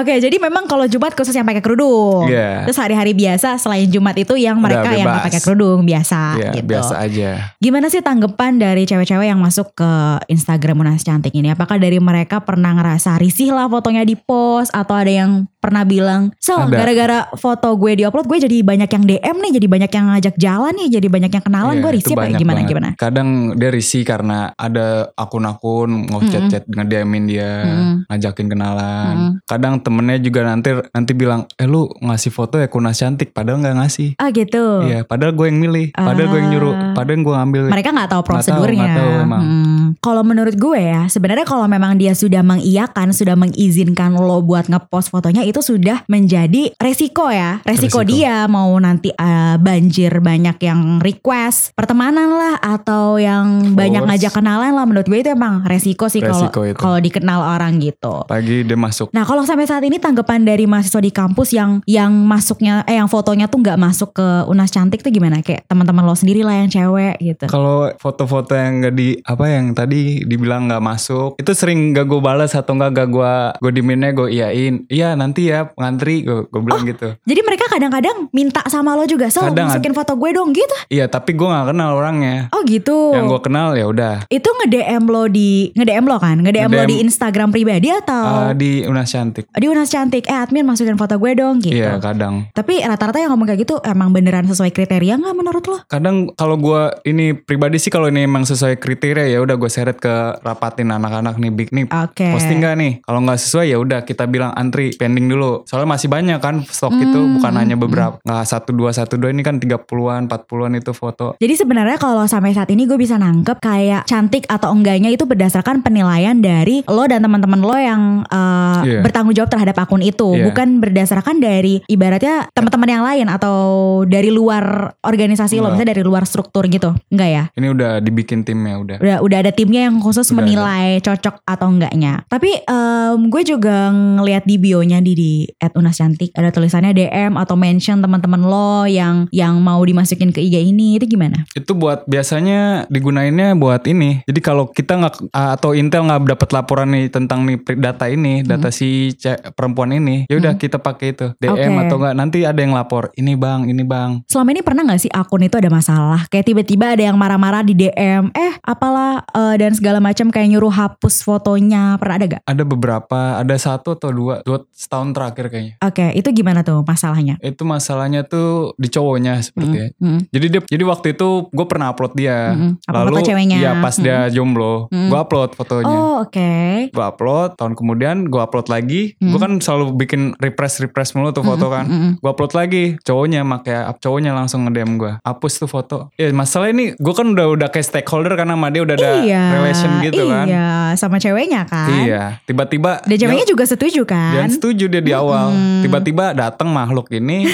Oke, 0.00 0.18
jadi 0.20 0.36
memang 0.36 0.68
kalau 0.68 0.84
Jumat 0.86 1.16
khusus 1.16 1.32
yang 1.32 1.46
pakai 1.46 1.64
kerudung. 1.64 2.28
Iya. 2.28 2.68
Terus 2.68 2.78
hari-hari 2.78 3.12
biasa 3.16 3.56
selain 3.56 3.88
Jumat 3.88 4.16
itu 4.16 4.34
yang 4.36 4.60
mereka 4.60 4.92
yang 4.92 5.08
bebas. 5.08 5.24
pakai 5.28 5.40
kerudung 5.42 5.78
biasa 5.82 6.20
ya 6.36 6.50
gitu. 6.52 6.68
biasa 6.68 6.94
aja 7.00 7.30
Gimana 7.58 7.86
sih 7.88 8.00
tanggapan 8.04 8.60
dari 8.60 8.84
cewek-cewek 8.84 9.26
yang 9.26 9.40
masuk 9.40 9.72
ke 9.72 9.90
Instagram 10.28 10.84
Unas 10.84 11.02
Cantik 11.02 11.32
ini? 11.34 11.52
Apakah 11.52 11.80
dari 11.80 11.96
mereka 11.98 12.44
pernah 12.44 12.76
ngerasa 12.76 13.18
risih 13.18 13.52
lah 13.52 13.66
fotonya 13.66 14.04
di 14.04 14.14
post 14.14 14.70
atau 14.74 14.94
ada 14.94 15.10
yang 15.10 15.48
pernah 15.66 15.82
bilang, 15.82 16.30
"So, 16.38 16.54
gara-gara 16.70 17.26
foto 17.34 17.74
gue 17.74 17.98
diupload 17.98 18.26
gue 18.26 18.38
jadi 18.40 18.56
banyak 18.62 18.86
yang 18.86 19.04
DM 19.04 19.36
nih, 19.40 19.52
jadi 19.58 19.66
banyak 19.66 19.90
yang 19.90 20.06
ngajak 20.08 20.34
jalan 20.36 20.72
nih, 20.72 20.88
jadi 20.92 21.06
banyak 21.08 21.30
yang 21.32 21.42
kenalan, 21.42 21.74
Iya, 21.74 21.82
gue 21.82 21.92
risih 21.92 22.14
apa 22.14 22.24
gimana 22.32 22.60
banget. 22.62 22.70
gimana?" 22.70 22.88
Kadang 22.94 23.28
dia 23.54 23.70
risih 23.70 24.02
karena 24.02 24.54
ada 24.54 25.10
akun-akun 25.12 25.90
mau 26.06 26.22
chat-chat 26.22 26.62
nge-DM-in 26.64 27.24
dia, 27.26 27.50
Mm-mm. 27.64 27.96
ngajakin 28.06 28.46
kenalan. 28.46 29.14
Mm. 29.16 29.30
Kadang 29.44 29.74
temennya 29.80 30.18
juga 30.18 30.46
nanti 30.46 30.70
nanti 30.88 31.12
bilang, 31.12 31.50
"Eh 31.54 31.66
lu 31.66 31.90
ngasih 31.98 32.30
foto 32.30 32.56
ya 32.56 32.66
kunas 32.66 32.94
cantik 32.96 33.32
padahal 33.32 33.58
nggak 33.58 33.76
ngasih." 33.76 34.08
Ah 34.16 34.30
gitu. 34.30 34.86
Iya, 34.86 35.02
padahal 35.02 35.32
gue 35.32 35.46
yang 35.48 35.58
milih, 35.58 35.90
padahal 35.90 36.28
gue 36.28 36.38
yang 36.38 36.50
nyuruh, 36.52 36.72
Ah. 36.72 36.94
padahal 36.94 37.18
gue 37.18 37.34
ngambil. 37.34 37.62
Mereka 37.68 37.88
nggak 37.90 38.08
tahu 38.08 38.14
Nggak 38.16 38.22
tahu, 38.22 38.22
prosedurnya. 38.28 38.78
nggak 38.78 38.96
tahu 38.96 39.10
emang. 39.20 39.42
Hmm. 39.42 39.86
Kalau 39.98 40.22
menurut 40.22 40.54
gue 40.54 40.78
ya, 40.78 41.02
sebenarnya 41.06 41.42
kalau 41.42 41.66
memang 41.66 41.96
dia 41.96 42.12
sudah 42.12 42.42
mengiyakan, 42.42 43.10
sudah 43.10 43.34
mengizinkan 43.34 44.12
lo 44.12 44.38
buat 44.40 44.66
ngepost 44.66 45.08
fotonya 45.08 45.42
itu 45.42 45.55
sudah 45.60 46.04
menjadi 46.08 46.72
resiko 46.80 47.28
ya. 47.28 47.60
Resiko, 47.62 48.00
Resiko. 48.02 48.08
dia 48.08 48.48
mau 48.48 48.72
nanti 48.80 49.12
uh, 49.12 49.56
banjir 49.60 50.20
banyak 50.20 50.56
yang 50.62 50.98
request 51.02 51.76
pertemanan 51.76 52.32
lah 52.32 52.56
atau 52.60 53.20
yang 53.20 53.76
banyak 53.76 54.02
Followers. 54.02 54.22
ngajak 54.22 54.32
kenalan 54.32 54.72
lah. 54.72 54.84
Menurut 54.88 55.06
gue 55.06 55.18
itu 55.20 55.30
emang 55.32 55.66
resiko 55.68 56.08
sih 56.08 56.24
kalau 56.24 56.48
itu. 56.48 56.78
kalau 56.78 56.98
dikenal 57.02 57.40
orang 57.56 57.78
gitu. 57.82 58.24
Pagi 58.26 58.64
dia 58.64 58.78
masuk. 58.78 59.12
Nah 59.12 59.28
kalau 59.28 59.42
sampai 59.44 59.68
saat 59.68 59.84
ini 59.84 60.00
tanggapan 60.00 60.42
dari 60.46 60.64
mahasiswa 60.64 61.00
di 61.02 61.12
kampus 61.12 61.52
yang 61.52 61.84
yang 61.84 62.12
masuknya 62.12 62.86
eh 62.88 62.96
yang 62.96 63.10
fotonya 63.10 63.50
tuh 63.50 63.60
nggak 63.60 63.78
masuk 63.78 64.16
ke 64.16 64.26
Unas 64.48 64.72
Cantik 64.72 65.04
tuh 65.04 65.12
gimana? 65.12 65.44
Kayak 65.44 65.68
teman-teman 65.68 66.02
lo 66.06 66.16
sendiri 66.16 66.46
lah 66.46 66.64
yang 66.64 66.70
cewek 66.72 67.20
gitu. 67.20 67.44
Kalau 67.50 67.92
foto-foto 68.00 68.56
yang 68.56 68.80
gak 68.86 68.94
di 68.96 69.20
apa 69.22 69.44
yang 69.50 69.76
tadi 69.76 70.24
dibilang 70.24 70.70
nggak 70.70 70.82
masuk, 70.82 71.36
itu 71.36 71.52
sering 71.52 71.92
gak 71.92 72.08
gue 72.08 72.20
balas 72.20 72.56
atau 72.56 72.72
nggak 72.72 72.90
gak 72.96 73.08
gue 73.12 73.34
gue 73.60 73.72
diminnya 73.76 74.10
gue 74.16 74.28
iyain. 74.32 74.74
Iya 74.88 75.12
nanti 75.18 75.35
ya 75.44 75.68
ngantri 75.72 76.24
gue 76.24 76.48
gue 76.48 76.60
bilang 76.60 76.84
gitu. 76.84 77.12
Jadi 77.20 77.40
mereka 77.42 77.68
kadang-kadang 77.68 78.32
minta 78.32 78.64
sama 78.66 78.96
lo 78.96 79.04
juga, 79.04 79.28
so 79.28 79.44
Kadang 79.44 79.68
masukin 79.68 79.92
foto 79.92 80.16
gue 80.16 80.30
dong 80.32 80.50
gitu. 80.50 80.76
Iya 80.88 81.06
tapi 81.06 81.32
gue 81.32 81.44
nggak 81.44 81.66
kenal 81.70 81.90
orangnya. 81.92 82.48
Oh 82.50 82.64
gitu. 82.64 83.12
Yang 83.12 83.26
gue 83.28 83.40
kenal 83.42 83.68
ya 83.72 83.86
udah 83.86 84.14
Itu 84.28 84.48
nge-DM 84.48 85.04
lo 85.04 85.28
di 85.28 85.70
nge-DM 85.72 86.04
lo 86.04 86.16
kan? 86.16 86.36
Nge-DM 86.38 86.70
lo 86.70 86.82
Nge-DM. 86.82 86.90
di 86.90 86.96
Instagram 87.02 87.48
pribadi 87.50 87.88
atau 87.90 88.50
eh, 88.50 88.54
di 88.54 88.70
Unas 88.84 89.08
cantik. 89.08 89.44
di 89.50 89.66
Unas 89.66 89.88
Cantik, 89.88 90.24
eh 90.26 90.36
admin 90.36 90.64
masukin 90.64 90.96
foto 90.96 91.16
gue 91.16 91.32
dong 91.34 91.60
gitu. 91.60 91.74
Iya 91.74 91.98
kadang. 91.98 92.48
Tapi 92.52 92.80
rata-rata 92.80 93.18
yang 93.18 93.32
ngomong 93.32 93.46
kayak 93.46 93.60
gitu 93.62 93.76
emang 93.82 94.10
beneran 94.10 94.46
sesuai 94.46 94.70
kriteria 94.70 95.16
nggak 95.16 95.34
menurut 95.34 95.64
lo? 95.66 95.78
Kadang 95.86 96.30
kalau 96.32 96.56
gue 96.56 96.80
ini 97.04 97.34
pribadi 97.34 97.76
sih 97.76 97.90
kalau 97.90 98.06
ini 98.06 98.24
emang 98.24 98.44
sesuai 98.44 98.78
kriteria 98.78 99.26
ya 99.26 99.38
udah 99.40 99.56
gue 99.56 99.66
seret 99.66 99.98
ke 99.98 100.14
rapatin 100.40 100.88
anak-anak 100.88 101.36
nih 101.36 101.50
big 101.50 101.68
nih 101.70 101.84
Oke. 101.90 102.30
posting 102.30 102.58
gak 102.58 102.76
nih? 102.76 102.92
Kalau 103.00 103.20
nggak 103.20 103.38
sesuai 103.38 103.66
ya 103.66 103.76
udah 103.76 104.00
kita 104.02 104.24
bilang 104.24 104.52
antri 104.52 104.92
pending 104.92 105.25
dulu. 105.26 105.62
Soalnya 105.66 105.88
masih 105.90 106.08
banyak 106.08 106.38
kan 106.38 106.62
stok 106.62 106.94
itu 106.96 107.14
Hmm, 107.16 107.38
bukan 107.38 107.52
hanya 107.56 107.74
hmm, 107.74 107.84
beberapa 107.84 108.14
nggak 108.22 108.44
satu 108.44 108.70
dua 108.70 108.90
satu 108.92 109.16
dua 109.16 109.32
ini 109.32 109.42
kan 109.42 109.58
30-an 109.58 110.28
40-an 110.28 110.72
itu 110.76 110.92
foto. 110.92 111.34
Jadi 111.36 111.54
sebenarnya 111.56 111.96
kalau 111.96 112.22
sampai 112.24 112.52
saat 112.52 112.70
ini 112.70 112.84
gue 112.84 112.94
bisa 112.94 113.16
nangkep 113.16 113.58
kayak 113.58 114.06
cantik 114.06 114.46
atau 114.46 114.70
enggaknya 114.70 115.10
itu 115.10 115.24
berdasarkan 115.24 115.80
penilaian 115.80 116.38
dari 116.38 116.86
lo 116.86 117.04
dan 117.04 117.24
teman-teman 117.24 117.60
lo 117.60 117.76
yang 117.76 118.02
uh, 118.28 118.84
Iya. 118.86 119.00
bertanggung 119.02 119.34
jawab 119.34 119.50
terhadap 119.50 119.76
akun 119.80 120.04
itu, 120.04 120.36
Iya. 120.36 120.52
bukan 120.52 120.78
berdasarkan 120.78 121.40
dari 121.40 121.80
ibaratnya 121.88 122.46
teman-teman 122.52 122.88
yang 122.88 123.02
lain 123.02 123.26
atau 123.26 123.56
dari 124.04 124.28
luar 124.30 124.94
organisasi 125.02 125.58
lo, 125.58 125.66
Enggak. 125.66 125.72
misalnya 125.80 125.90
dari 125.96 126.02
luar 126.04 126.22
struktur 126.28 126.68
gitu, 126.68 126.92
enggak 127.08 127.30
ya? 127.32 127.44
Ini 127.56 127.66
udah 127.72 127.90
dibikin 127.98 128.44
timnya 128.44 128.76
udah. 128.78 128.96
Udah 129.00 129.16
udah 129.24 129.38
ada 129.42 129.50
timnya 129.50 129.88
yang 129.88 129.98
khusus 129.98 130.28
Udah 130.30 130.36
menilai 130.44 131.00
cocok 131.00 131.42
atau 131.42 131.66
enggaknya. 131.66 132.22
Tapi 132.28 132.62
em, 132.62 133.18
gue 133.26 133.42
juga 133.42 133.90
ngelihat 133.90 134.44
di 134.44 134.56
bionya 134.60 134.98
di 135.00 135.12
di 135.16 135.48
@unas 135.72 135.96
cantik 135.96 136.36
ada 136.36 136.52
tulisannya 136.52 136.92
DM 136.92 137.40
atau 137.40 137.56
mention 137.56 138.04
teman-teman 138.04 138.44
lo 138.44 138.84
yang 138.84 139.24
yang 139.32 139.56
mau 139.64 139.80
dimasukin 139.80 140.28
ke 140.28 140.44
IG 140.44 140.68
ini 140.68 141.00
itu 141.00 141.16
gimana? 141.16 141.48
Itu 141.56 141.72
buat 141.72 142.04
biasanya 142.04 142.84
digunainnya 142.92 143.56
buat 143.56 143.88
ini. 143.88 144.20
Jadi 144.28 144.40
kalau 144.44 144.68
kita 144.68 145.00
nggak 145.00 145.32
atau 145.32 145.72
Intel 145.72 146.04
nggak 146.04 146.36
dapat 146.36 146.48
laporan 146.52 146.92
nih 146.92 147.08
tentang 147.08 147.48
nih 147.48 147.56
data 147.80 148.04
ini, 148.12 148.44
data 148.44 148.68
si 148.68 149.16
ce- 149.16 149.40
perempuan 149.56 149.96
ini, 149.96 150.28
ya 150.28 150.36
udah 150.36 150.60
kita 150.60 150.76
pakai 150.76 151.16
itu 151.16 151.32
DM 151.40 151.54
Oke. 151.54 151.82
atau 151.86 151.96
enggak 152.02 152.14
nanti 152.18 152.38
ada 152.42 152.60
yang 152.60 152.74
lapor. 152.74 153.14
Ini 153.14 153.32
bang, 153.38 153.70
ini 153.70 153.86
bang. 153.86 154.26
Selama 154.26 154.50
ini 154.52 154.60
pernah 154.66 154.82
gak 154.90 155.00
sih 155.06 155.12
akun 155.12 155.46
itu 155.46 155.56
ada 155.56 155.70
masalah? 155.70 156.26
Kayak 156.28 156.50
tiba-tiba 156.50 156.92
ada 156.98 157.02
yang 157.06 157.16
marah-marah 157.16 157.62
di 157.62 157.78
DM, 157.78 158.34
eh 158.34 158.54
apalah 158.66 159.22
eh, 159.30 159.54
dan 159.62 159.72
segala 159.72 160.02
macam 160.02 160.28
kayak 160.28 160.48
nyuruh 160.50 160.72
hapus 160.72 161.22
fotonya. 161.22 161.94
Pernah 162.00 162.14
ada 162.18 162.26
gak? 162.36 162.42
Ada 162.42 162.64
beberapa, 162.66 163.20
ada 163.38 163.56
satu 163.56 163.94
atau 163.94 164.10
dua, 164.10 164.42
dua 164.42 164.66
setahun 164.74 165.05
terakhir 165.12 165.50
kayaknya. 165.50 165.74
Oke, 165.82 166.06
itu 166.14 166.28
gimana 166.32 166.62
tuh 166.62 166.82
masalahnya? 166.82 167.36
Itu 167.38 167.62
masalahnya 167.62 168.24
tuh 168.24 168.74
di 168.78 168.88
cowoknya 168.88 169.42
seperti 169.42 169.76
ya. 169.76 169.86
Mm, 169.98 170.20
Jadi 170.30 170.46
dia, 170.48 170.60
jadi 170.66 170.84
waktu 170.86 171.06
itu 171.14 171.28
gue 171.50 171.66
pernah 171.66 171.92
upload 171.92 172.14
dia. 172.14 172.54
Mm-mm. 172.54 172.72
Apa 172.86 173.10
foto 173.10 173.20
ceweknya? 173.22 173.58
Iya 173.60 173.70
pas 173.78 173.94
dia 173.96 174.26
jomblo, 174.30 174.88
Mm. 174.90 175.10
gue 175.10 175.18
upload 175.18 175.50
fotonya. 175.54 175.90
Oh 175.90 176.14
oke. 176.24 176.52
Gue 176.90 177.04
upload, 177.04 177.58
tahun 177.58 177.74
kemudian 177.74 178.16
gue 178.26 178.40
upload 178.40 178.66
lagi. 178.66 179.14
Gue 179.18 179.38
kan 179.38 179.58
selalu 179.58 179.94
bikin 179.96 180.34
refresh 180.38 180.80
refresh 180.80 181.12
mulu 181.14 181.30
tuh 181.30 181.42
foto 181.42 181.68
kan. 181.68 181.84
Mm-mm. 181.86 182.10
Gue 182.22 182.30
upload 182.30 182.52
lagi, 182.54 182.84
cowoknya 183.02 183.42
makanya 183.42 183.92
cowoknya 183.98 184.32
langsung 184.32 184.64
nge-DM 184.66 184.96
gue. 184.96 185.12
Hapus 185.20 185.52
tuh 185.58 185.68
foto. 185.68 186.08
Ya 186.16 186.30
masalah 186.30 186.70
ini 186.70 186.94
gue 186.94 187.14
kan 187.14 187.26
udah 187.26 187.46
udah 187.52 187.68
kayak 187.68 187.86
stakeholder 187.86 188.34
karena 188.34 188.54
sama 188.54 188.68
dia 188.70 188.82
udah 188.82 188.94
ada 188.96 189.10
iya, 189.22 189.42
relation 189.52 189.90
gitu 190.02 190.22
kan. 190.28 190.46
Iya, 190.46 190.68
sama 190.96 191.16
ceweknya 191.18 191.62
kan. 191.66 191.88
Iya, 192.06 192.22
tiba-tiba 192.44 193.02
Dan 193.04 193.16
ceweknya 193.18 193.46
juga 193.46 193.64
setuju 193.66 194.02
kan? 194.06 194.46
setuju 194.46 194.86
dia 194.96 195.04
di 195.04 195.12
awal. 195.12 195.52
Tiba-tiba 195.84 196.32
datang 196.32 196.72
makhluk 196.72 197.12
ini 197.12 197.52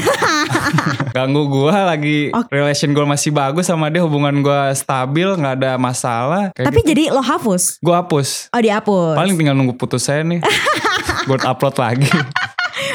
ganggu 1.16 1.50
gua 1.50 1.90
lagi 1.90 2.30
Oke. 2.30 2.54
relation 2.54 2.94
gue 2.94 3.02
masih 3.02 3.34
bagus 3.34 3.66
sama 3.66 3.90
dia 3.90 3.98
hubungan 4.00 4.32
gua 4.40 4.70
stabil 4.72 5.26
nggak 5.26 5.54
ada 5.58 5.72
masalah. 5.74 6.54
Kayak 6.54 6.66
Tapi 6.70 6.80
gitu. 6.80 6.88
jadi 6.94 7.02
lo 7.10 7.22
hapus? 7.22 7.82
gue 7.82 7.94
hapus. 7.94 8.28
Oh 8.54 8.60
dihapus. 8.62 9.16
Paling 9.18 9.34
tinggal 9.34 9.58
nunggu 9.58 9.74
putus 9.74 10.06
saya 10.06 10.22
nih. 10.22 10.38
gue 11.28 11.36
upload 11.42 11.76
lagi. 11.78 12.10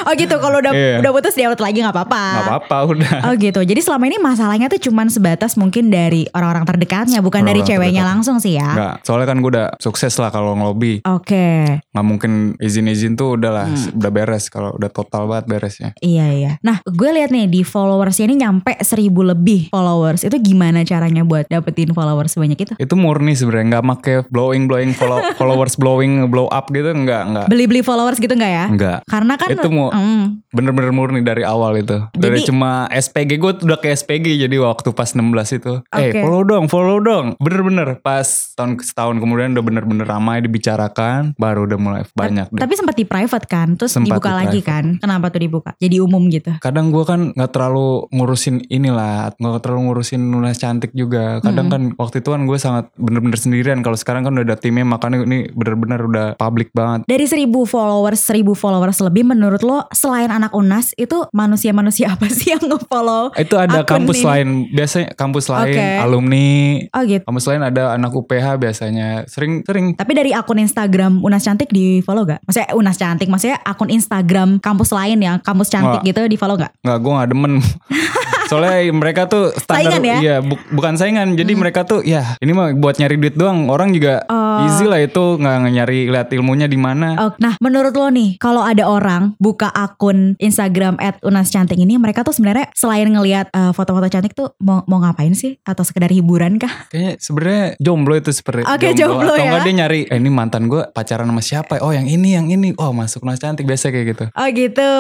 Oh 0.08 0.14
gitu, 0.14 0.36
kalau 0.38 0.58
udah 0.58 0.72
Iya. 0.72 0.98
udah 1.00 1.12
putus 1.12 1.36
diupload 1.36 1.60
lagi 1.60 1.78
nggak 1.80 1.92
apa-apa. 1.92 2.24
Gak 2.32 2.46
apa-apa 2.48 2.78
udah. 2.88 3.12
Oh 3.28 3.34
gitu. 3.36 3.60
Jadi 3.60 3.80
selama 3.80 4.04
ini 4.06 4.18
masalahnya 4.18 4.68
tuh 4.68 4.80
cuman 4.82 5.08
sebatas 5.08 5.54
mungkin 5.54 5.88
dari 5.88 6.24
orang-orang 6.30 6.64
terdekatnya, 6.66 7.20
bukan 7.20 7.42
dari 7.42 7.60
Orang-orang 7.60 7.68
ceweknya 7.68 8.02
terdekat. 8.02 8.14
langsung 8.16 8.38
sih 8.38 8.56
ya. 8.56 8.70
Nggak, 8.70 8.94
soalnya 9.04 9.28
kan 9.28 9.38
gue 9.38 9.50
udah 9.50 9.68
sukses 9.78 10.14
lah 10.16 10.30
kalau 10.30 10.54
ngelobi. 10.54 11.04
Oke. 11.04 11.48
Nggak 11.92 12.06
mungkin 12.06 12.32
izin-izin 12.58 13.14
tuh 13.14 13.36
udah 13.36 13.52
lah, 13.54 13.68
Hmm. 13.68 13.98
udah 13.98 14.12
beres. 14.14 14.48
Kalau 14.48 14.72
udah 14.74 14.88
total 14.88 15.26
banget 15.26 15.46
beresnya. 15.48 15.90
Iya 16.00 16.26
iya. 16.32 16.52
Nah 16.62 16.80
gue 16.82 17.10
lihat 17.12 17.28
nih 17.28 17.46
di 17.46 17.62
followersnya 17.62 18.26
ini 18.26 18.40
nyampe 18.40 18.80
seribu 18.80 19.22
lebih 19.22 19.68
followers. 19.68 20.24
Itu 20.24 20.38
gimana 20.38 20.82
caranya 20.82 21.22
buat 21.22 21.46
dapetin 21.46 21.92
followers 21.92 22.32
sebanyak 22.32 22.56
itu? 22.58 22.74
Itu 22.78 22.96
murni 22.96 23.34
sebenarnya 23.34 23.68
nggak 23.74 23.86
make 23.86 24.16
blowing 24.30 24.66
blowing 24.66 24.94
follow, 24.94 25.20
followers 25.40 25.76
blowing 25.76 26.28
blow 26.28 26.48
up 26.48 26.70
gitu 26.70 26.88
nggak 26.88 27.24
nggak 27.28 27.46
Beli-beli 27.48 27.82
followers 27.82 28.18
gitu 28.18 28.32
nggak 28.32 28.54
ya? 28.54 28.66
nggak. 28.70 28.98
Karena 29.04 29.34
kan 29.36 29.50
Itu 29.50 29.68
mau- 29.68 29.92
Mm. 29.98 30.26
Bener-bener 30.54 30.92
murni 30.94 31.22
dari 31.22 31.42
awal 31.42 31.82
itu. 31.82 31.98
Dari 32.14 32.40
Jadi- 32.42 32.48
cuma 32.48 32.86
SPG 32.88 33.32
gue 33.38 33.52
udah 33.66 33.78
ke 33.78 33.90
SPG 33.92 34.38
jadi 34.38 34.58
waktu 34.62 34.94
pas 34.94 35.12
16 35.12 35.50
itu. 35.54 35.82
Eh 35.90 36.14
Oke. 36.14 36.22
follow 36.22 36.44
dong, 36.44 36.66
follow 36.70 36.98
dong. 37.00 37.26
Bener-bener 37.38 37.98
pas 38.00 38.26
tahun 38.54 38.78
setahun 38.80 39.18
kemudian 39.18 39.58
udah 39.58 39.64
bener-bener 39.66 40.06
ramai 40.06 40.40
dibicarakan. 40.40 41.34
Baru 41.36 41.66
udah 41.66 41.80
mulai 41.80 42.02
banyak 42.14 42.52
deh. 42.52 42.62
Tapi 42.62 42.74
sempat 42.76 42.96
di 42.96 43.06
private 43.06 43.46
kan, 43.48 43.74
terus 43.74 43.94
Sempat 43.94 44.20
dibuka 44.20 44.30
di 44.30 44.36
lagi 44.38 44.60
private. 44.62 44.70
kan? 44.70 44.86
Kenapa 45.02 45.26
tuh 45.30 45.42
dibuka? 45.42 45.70
Jadi 45.78 45.98
umum 45.98 46.22
gitu. 46.30 46.52
Kadang 46.60 46.92
gue 46.92 47.04
kan 47.04 47.34
nggak 47.34 47.52
terlalu 47.52 48.06
ngurusin 48.12 48.62
inilah, 48.68 49.34
nggak 49.34 49.62
terlalu 49.64 49.82
ngurusin 49.90 50.22
nulis 50.22 50.58
cantik 50.58 50.92
juga. 50.94 51.40
Kadang 51.42 51.68
kan 51.68 51.82
waktu 51.96 52.20
itu 52.22 52.30
kan 52.30 52.46
gue 52.46 52.58
sangat 52.60 52.92
bener-bener 53.00 53.40
sendirian. 53.40 53.80
Kalau 53.82 53.96
sekarang 53.96 54.28
kan 54.28 54.36
udah 54.36 54.46
ada 54.46 54.58
timnya, 54.60 54.84
makanya 54.84 55.24
ini 55.24 55.48
bener-bener 55.52 56.04
udah 56.04 56.28
public 56.36 56.70
banget. 56.72 57.08
Dari 57.08 57.26
seribu 57.26 57.64
followers, 57.64 58.20
seribu 58.22 58.54
followers 58.54 59.00
lebih 59.00 59.24
menurut 59.24 59.64
lo 59.64 59.87
selain 59.94 60.32
anak 60.32 60.52
unas 60.56 60.92
itu 60.96 61.28
manusia-manusia 61.32 62.14
apa 62.16 62.28
sih 62.38 62.56
yang 62.56 62.64
nge-follow? 62.64 63.36
Itu 63.36 63.56
ada 63.60 63.84
kampus 63.84 64.22
ini? 64.22 64.28
lain, 64.28 64.48
biasanya 64.72 65.08
kampus 65.16 65.46
lain, 65.52 65.78
Oke. 65.78 65.88
alumni. 66.04 66.50
Oh 66.96 67.02
gitu. 67.04 67.24
Kampus 67.26 67.46
lain 67.50 67.62
ada 67.64 67.84
anak 67.96 68.12
UPH 68.16 68.46
biasanya. 68.60 69.08
Sering, 69.28 69.64
sering 69.64 69.96
Tapi 69.96 70.12
dari 70.14 70.32
akun 70.32 70.60
Instagram 70.62 71.24
Unas 71.24 71.44
Cantik 71.44 71.70
di 71.72 72.00
follow 72.02 72.28
gak? 72.28 72.44
Maksudnya 72.46 72.70
Unas 72.76 72.98
Cantik, 72.98 73.28
maksudnya 73.28 73.58
akun 73.64 73.90
Instagram 73.90 74.60
kampus 74.60 74.92
lain 74.94 75.20
ya, 75.20 75.40
kampus 75.42 75.70
cantik 75.72 76.02
Nggak. 76.04 76.10
gitu 76.14 76.22
di 76.30 76.38
follow 76.38 76.56
gak? 76.60 76.72
Nggak, 76.84 76.98
gue 77.02 77.12
gak 77.12 77.30
demen. 77.34 77.54
Soalnya 78.48 78.90
mereka 78.90 79.28
tuh 79.28 79.52
standar, 79.54 79.92
Saingan 79.92 80.02
ya? 80.02 80.18
iya 80.18 80.36
bu- 80.40 80.60
bukan 80.72 80.96
saingan. 80.96 81.36
Jadi 81.36 81.54
mereka 81.54 81.84
tuh 81.84 82.02
ya 82.02 82.36
ini 82.40 82.52
mah 82.52 82.72
buat 82.74 82.96
nyari 82.96 83.16
duit 83.18 83.36
doang. 83.36 83.68
Orang 83.68 83.92
juga 83.92 84.24
Oh. 84.26 84.64
easy 84.64 84.84
lah 84.84 85.00
itu 85.00 85.36
nggak 85.36 85.56
nyari 85.70 86.08
lihat 86.08 86.32
ilmunya 86.32 86.66
di 86.66 86.76
mana. 86.76 87.16
Oh, 87.18 87.32
nah 87.38 87.56
menurut 87.60 87.92
lo 87.92 88.08
nih, 88.08 88.36
kalau 88.38 88.62
ada 88.62 88.84
orang 88.84 89.36
buka 89.38 89.68
akun 89.68 90.34
Instagram 90.38 90.98
at 90.98 91.20
Unas 91.22 91.48
Cantik 91.48 91.76
ini, 91.76 91.96
mereka 91.96 92.22
tuh 92.22 92.32
sebenarnya 92.32 92.72
selain 92.74 93.08
ngelihat 93.08 93.50
eh, 93.50 93.72
foto-foto 93.72 94.08
cantik 94.08 94.32
tuh 94.32 94.56
mau 94.60 94.84
mau 94.86 95.00
ngapain 95.00 95.32
sih? 95.32 95.60
Atau 95.62 95.84
sekedar 95.84 96.10
hiburan 96.10 96.58
kah? 96.58 96.88
Kayaknya 96.88 97.14
sebenarnya 97.18 97.64
jomblo 97.78 98.16
itu 98.16 98.32
seperti 98.32 98.64
Oke, 98.64 98.94
jomblo 98.94 99.30
Atau 99.30 99.40
ya. 99.40 99.50
nggak 99.50 99.62
dia 99.64 99.76
nyari, 99.76 100.00
eh 100.06 100.18
ini 100.18 100.30
mantan 100.30 100.66
gue 100.66 100.88
pacaran 100.88 101.26
sama 101.26 101.42
siapa? 101.42 101.80
Oh 101.80 101.92
yang 101.92 102.06
ini, 102.06 102.34
yang 102.34 102.48
ini. 102.48 102.72
Oh 102.76 102.92
masuk 102.92 103.22
nas 103.22 103.38
cantik 103.38 103.64
biasa 103.64 103.90
kayak 103.90 104.06
gitu. 104.08 104.26
Oh 104.30 104.48
gitu. 104.48 104.92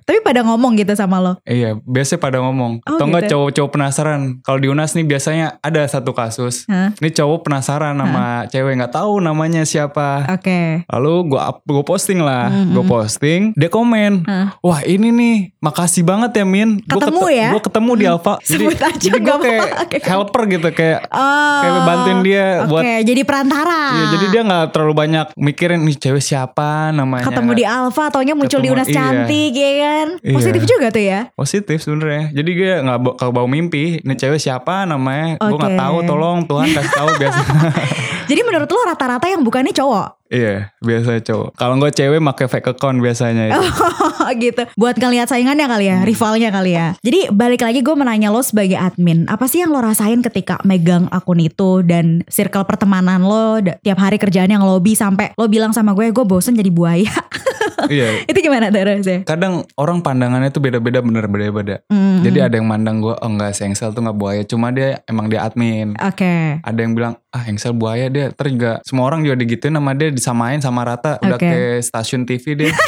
Tapi 0.00 0.18
pada 0.20 0.40
ngomong 0.42 0.74
gitu 0.74 0.92
sama 0.94 1.18
lo. 1.18 1.36
Iya, 1.44 1.76
biasanya 1.78 2.20
pada 2.20 2.38
ngomong. 2.40 2.80
Oh, 2.84 2.93
Atau 2.96 3.06
enggak 3.06 3.22
gitu. 3.24 3.32
cowok-cowok 3.34 3.70
penasaran. 3.70 4.20
Kalau 4.40 4.58
di 4.58 4.68
Unas 4.68 4.90
nih 4.92 5.04
biasanya 5.04 5.46
ada 5.58 5.82
satu 5.84 6.10
kasus. 6.10 6.64
Hah? 6.66 6.94
Ini 6.94 7.10
cowok 7.10 7.38
penasaran 7.42 7.94
sama 7.94 8.24
cewek 8.46 8.72
nggak 8.74 8.92
tahu 8.92 9.18
namanya 9.18 9.62
siapa. 9.62 10.28
Oke. 10.30 10.84
Lalu 10.86 11.12
gue 11.28 11.40
gue 11.64 11.84
posting 11.84 12.18
lah, 12.18 12.48
Mm-mm. 12.48 12.72
gue 12.72 12.84
posting, 12.84 13.40
dia 13.52 13.68
komen, 13.68 14.24
Hah? 14.24 14.56
wah 14.58 14.80
ini 14.82 15.08
nih, 15.08 15.36
makasih 15.58 16.02
banget 16.02 16.30
ya 16.34 16.44
Min, 16.44 16.78
Gua 16.80 17.00
Ketemu 17.00 17.24
ya? 17.28 17.48
gue 17.50 17.62
ketemu 17.62 17.90
di 17.92 18.04
Alfa, 18.04 18.34
Sebut 18.44 18.76
aja, 18.76 18.94
jadi 18.94 19.18
gue 19.18 19.36
kayak 19.38 19.66
helper 20.02 20.42
gitu, 20.48 20.68
kayak 20.70 21.00
Oh. 21.06 21.60
Kayak 21.60 21.80
bantuin 21.84 22.18
dia 22.22 22.44
Oke, 22.58 22.68
buat- 22.68 22.84
jadi 23.02 23.22
perantara. 23.24 23.82
Iya, 23.92 24.04
jadi 24.10 24.26
dia 24.28 24.42
nggak 24.42 24.64
terlalu 24.70 24.94
banyak 24.96 25.26
mikirin 25.36 25.80
nih 25.80 25.96
cewek 25.96 26.20
siapa 26.20 26.90
namanya. 26.90 27.24
ketemu 27.24 27.50
di 27.52 27.64
Alfa, 27.64 28.04
taunya 28.08 28.32
muncul 28.32 28.58
di 28.58 28.66
Ketemu, 28.66 28.76
Unas 28.76 28.88
iya. 28.88 28.96
Cantik 28.96 29.52
ya 29.52 29.72
kan. 29.76 30.06
Iya. 30.20 30.34
Positif 30.34 30.62
juga 30.64 30.86
tuh 30.88 31.02
ya. 31.02 31.20
Positif 31.32 31.76
sebenarnya. 31.78 32.24
Jadi 32.32 32.50
gue 32.52 32.72
nggak 32.84 32.98
kalau 33.16 33.32
bau 33.32 33.48
mimpi, 33.48 34.04
nih 34.04 34.16
cewek 34.16 34.40
siapa 34.40 34.84
namanya, 34.84 35.40
gue 35.40 35.58
nggak 35.58 35.80
tahu, 35.80 35.96
tolong 36.04 36.38
Tuhan 36.44 36.68
kasih 36.70 36.92
tahu 36.92 37.08
biasa. 37.16 37.40
Jadi 38.30 38.40
menurut 38.44 38.68
lo 38.68 38.80
rata-rata 38.88 39.26
yang 39.28 39.44
bukannya 39.44 39.72
cowok? 39.72 40.23
Iya, 40.30 40.72
biasa 40.80 41.20
cowok. 41.24 41.56
Kalau 41.56 41.74
gue 41.80 41.90
cewek 41.90 42.20
pakai 42.20 42.46
fake 42.48 42.68
account 42.76 42.98
biasanya. 43.00 43.52
Itu. 43.52 43.62
gitu. 44.44 44.62
Buat 44.78 44.96
ngelihat 44.96 45.28
saingannya 45.28 45.66
kali 45.68 45.86
ya, 45.90 45.98
rivalnya 46.02 46.48
kali 46.48 46.72
ya. 46.76 46.96
Jadi 47.04 47.28
balik 47.30 47.62
lagi 47.64 47.80
gue 47.84 47.94
menanya 47.96 48.32
lo 48.32 48.40
sebagai 48.40 48.78
admin, 48.78 49.28
apa 49.28 49.44
sih 49.50 49.60
yang 49.60 49.70
lo 49.70 49.84
rasain 49.84 50.24
ketika 50.24 50.60
megang 50.64 51.06
akun 51.12 51.40
itu 51.40 51.84
dan 51.84 52.24
circle 52.30 52.64
pertemanan 52.64 53.22
lo 53.24 53.60
tiap 53.60 53.98
hari 54.00 54.16
kerjaan 54.16 54.50
yang 54.50 54.64
lobby 54.64 54.96
sampai 54.96 55.36
lo 55.36 55.46
bilang 55.50 55.76
sama 55.76 55.92
gue, 55.92 56.10
gue 56.10 56.24
bosen 56.24 56.56
jadi 56.56 56.70
buaya. 56.72 57.10
iya. 57.92 58.24
itu 58.24 58.38
gimana 58.40 58.72
tuh 58.72 58.80
rasanya? 58.84 59.20
Kadang 59.26 59.66
orang 59.76 60.00
pandangannya 60.00 60.50
tuh 60.52 60.62
beda-beda, 60.62 61.00
bener 61.04 61.26
beda-beda. 61.28 61.80
Hmm, 61.88 62.22
Jadi 62.24 62.38
ada 62.40 62.54
yang 62.56 62.68
mandang 62.68 63.02
gue, 63.02 63.14
oh 63.14 63.28
enggak, 63.28 63.56
si 63.56 63.66
Engsel 63.66 63.92
tuh 63.92 64.04
nggak 64.04 64.16
buaya, 64.16 64.42
cuma 64.46 64.70
dia 64.70 65.02
emang 65.08 65.28
dia 65.28 65.44
admin. 65.44 65.96
Oke. 66.00 66.60
Ada 66.62 66.78
yang 66.78 66.92
bilang, 66.96 67.14
ah 67.34 67.44
Engsel 67.44 67.74
buaya 67.74 68.06
dia, 68.08 68.30
terus 68.32 68.54
juga 68.54 68.72
semua 68.86 69.04
orang 69.10 69.26
juga 69.26 69.36
digituin 69.40 69.74
sama 69.74 69.92
dia 69.92 70.13
disamain 70.14 70.62
sama 70.62 70.86
rata, 70.86 71.18
udah 71.20 71.36
ke 71.36 71.82
stasiun 71.82 72.24
TV 72.24 72.56
dia. 72.56 72.72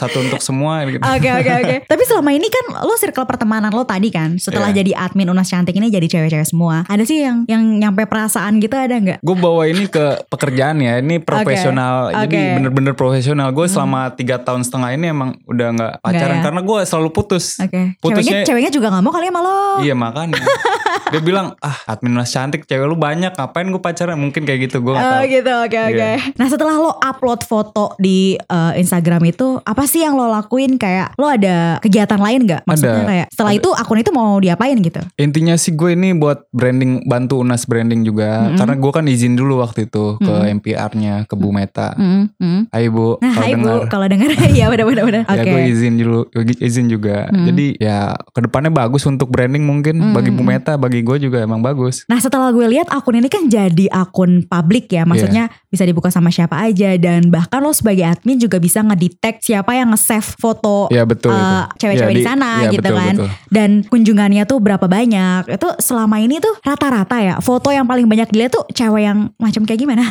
satu 0.00 0.24
untuk 0.24 0.40
semua 0.40 0.80
gitu. 0.88 1.04
Oke 1.04 1.28
oke 1.28 1.50
oke. 1.60 1.74
Tapi 1.92 2.02
selama 2.08 2.32
ini 2.32 2.48
kan 2.48 2.64
lo 2.80 2.96
circle 2.96 3.28
pertemanan 3.28 3.68
lo 3.68 3.84
tadi 3.84 4.08
kan 4.08 4.40
setelah 4.40 4.72
Iya. 4.72 4.80
jadi 4.80 4.92
admin 4.96 5.28
Unas 5.28 5.52
Cantik 5.52 5.76
ini 5.76 5.92
jadi 5.92 6.08
cewek-cewek 6.08 6.48
semua. 6.48 6.88
Ada 6.88 7.04
sih 7.04 7.20
yang 7.20 7.44
yang 7.44 7.60
nyampe 7.60 8.08
perasaan 8.08 8.62
gitu 8.64 8.72
ada 8.80 8.96
nggak? 8.96 9.18
Gue 9.20 9.36
bawa 9.36 9.68
ini 9.68 9.84
ke 9.92 10.24
pekerjaan 10.32 10.80
ya, 10.80 10.96
ini 11.02 11.20
profesional, 11.20 12.14
Oke. 12.14 12.24
jadi 12.24 12.38
Oke. 12.40 12.54
bener-bener 12.56 12.94
profesional. 12.96 13.52
Gue 13.52 13.68
selama 13.68 14.08
tiga 14.16 14.40
tahun 14.40 14.64
setengah 14.64 14.90
ini 14.96 15.12
emang 15.12 15.36
udah 15.44 15.68
nggak 15.76 15.92
pacaran 16.00 16.38
ya? 16.40 16.42
karena 16.48 16.60
gue 16.64 16.78
selalu 16.88 17.08
putus. 17.12 17.60
Oke. 17.60 17.68
Ceweknya 17.68 18.00
Putusnya 18.00 18.38
ceweknya 18.48 18.72
juga 18.72 18.86
nggak 18.88 19.04
mau 19.04 19.12
kali 19.12 19.26
sama 19.28 19.40
lo. 19.44 19.58
Iya 19.84 19.92
makanya 19.92 20.40
Dia 21.10 21.20
bilang 21.20 21.54
Ah 21.60 21.76
admin 21.86 22.14
Unas 22.14 22.30
cantik 22.30 22.64
Cewek 22.64 22.86
lu 22.86 22.94
banyak 22.94 23.34
Ngapain 23.34 23.66
gue 23.66 23.82
pacaran 23.82 24.16
Mungkin 24.16 24.42
kayak 24.46 24.70
gitu 24.70 24.80
Gue 24.80 24.94
Oh 24.94 25.00
tahu 25.00 25.26
gitu, 25.26 25.52
oke 25.52 25.78
oke. 25.90 25.98
Iya. 25.98 26.16
Nah 26.36 26.46
setelah 26.48 26.74
lo 26.76 26.96
upload 26.96 27.42
foto 27.44 27.94
di 27.96 28.34
eh, 28.36 28.72
Instagram 28.76 29.22
itu, 29.26 29.58
apa 29.62 29.84
sih 29.84 30.02
yang 30.02 30.14
lo 30.14 30.28
lakuin? 30.28 30.76
Kayak 30.76 31.14
lo 31.16 31.26
ada 31.26 31.78
kegiatan 31.80 32.18
lain 32.18 32.46
nggak? 32.46 32.62
Maksudnya 32.64 33.02
Ada. 33.02 33.08
kayak 33.10 33.26
setelah 33.32 33.52
itu 33.54 33.68
akun 33.72 33.98
itu 34.00 34.10
mau 34.14 34.38
diapain 34.38 34.76
gitu? 34.78 35.00
Intinya 35.18 35.54
sih 35.56 35.74
gue 35.74 35.92
ini 35.94 36.14
buat 36.14 36.46
branding 36.50 37.04
Bantu 37.06 37.42
Unas 37.42 37.64
branding 37.66 38.02
juga 38.02 38.50
Karena 38.54 38.74
gue 38.76 38.90
kan 38.92 39.04
izin 39.06 39.34
dulu 39.34 39.60
waktu 39.60 39.88
itu 39.90 40.16
Ke 40.20 40.50
MPR-nya 40.52 41.24
Ke 41.26 41.34
Bu 41.34 41.50
Meta 41.50 41.92
Hmm, 41.96 42.30
hmm. 42.38 42.70
Hai 42.70 42.86
Bu 42.88 43.18
Nah, 43.20 43.32
hai 43.36 43.52
bu, 43.56 43.88
kalau 43.90 44.06
dengar 44.06 44.30
ya 44.60 44.70
benar 44.70 44.86
benar 44.86 45.04
benar. 45.06 45.22
Ya 45.30 45.42
Oke. 45.42 45.50
gue 45.52 45.62
izin 45.72 45.94
dulu 45.96 46.20
izin 46.60 46.86
juga. 46.86 47.26
Jadi 47.30 47.76
ya 47.80 48.12
ke 48.32 48.40
depannya 48.44 48.68
bagus 48.68 49.04
untuk 49.06 49.32
branding 49.32 49.64
mungkin 49.64 50.12
bagi 50.12 50.30
Bu 50.30 50.42
Meta, 50.44 50.76
bagi 50.76 50.99
gue 51.00 51.16
juga 51.20 51.40
emang 51.40 51.58
bagus. 51.58 52.04
Nah 52.06 52.16
setelah 52.16 52.48
gue 52.48 52.66
lihat 52.68 52.88
akun 52.88 53.16
ini 53.16 53.26
kan 53.26 53.46
jadi 53.46 53.86
akun 53.88 54.44
publik 54.44 54.88
ya, 54.88 55.02
maksudnya 55.02 55.46
Iya. 55.46 55.68
bisa 55.68 55.84
dibuka 55.84 56.08
sama 56.08 56.28
siapa 56.28 56.58
aja 56.58 56.96
dan 56.96 57.28
bahkan 57.28 57.58
lo 57.58 57.70
sebagai 57.70 58.04
admin 58.04 58.36
juga 58.36 58.56
bisa 58.56 58.80
ngedetect 58.80 59.40
siapa 59.42 59.72
yang 59.72 59.90
nge-save 59.90 60.36
foto 60.36 60.86
Ya 60.88 61.02
betul 61.02 61.30
eh, 61.30 61.38
itu. 61.38 61.58
cewek-cewek 61.78 62.12
Ya, 62.12 62.18
di, 62.18 62.24
sana 62.24 62.50
ya, 62.60 62.70
gitu 62.70 62.82
betul, 62.84 62.96
kan. 62.96 63.14
betul. 63.16 63.28
Dan 63.48 63.70
kunjungannya 63.84 64.42
tuh 64.44 64.58
berapa 64.58 64.84
banyak? 64.84 65.48
Itu 65.48 65.68
selama 65.78 66.18
ini 66.18 66.38
tuh 66.38 66.54
rata-rata 66.60 67.16
ya 67.18 67.34
foto 67.38 67.70
yang 67.70 67.84
paling 67.84 68.04
banyak 68.04 68.28
dilihat 68.28 68.52
tuh 68.52 68.64
cewek 68.70 69.02
yang 69.04 69.32
macam 69.36 69.62
kayak 69.64 69.80
gimana? 69.80 70.04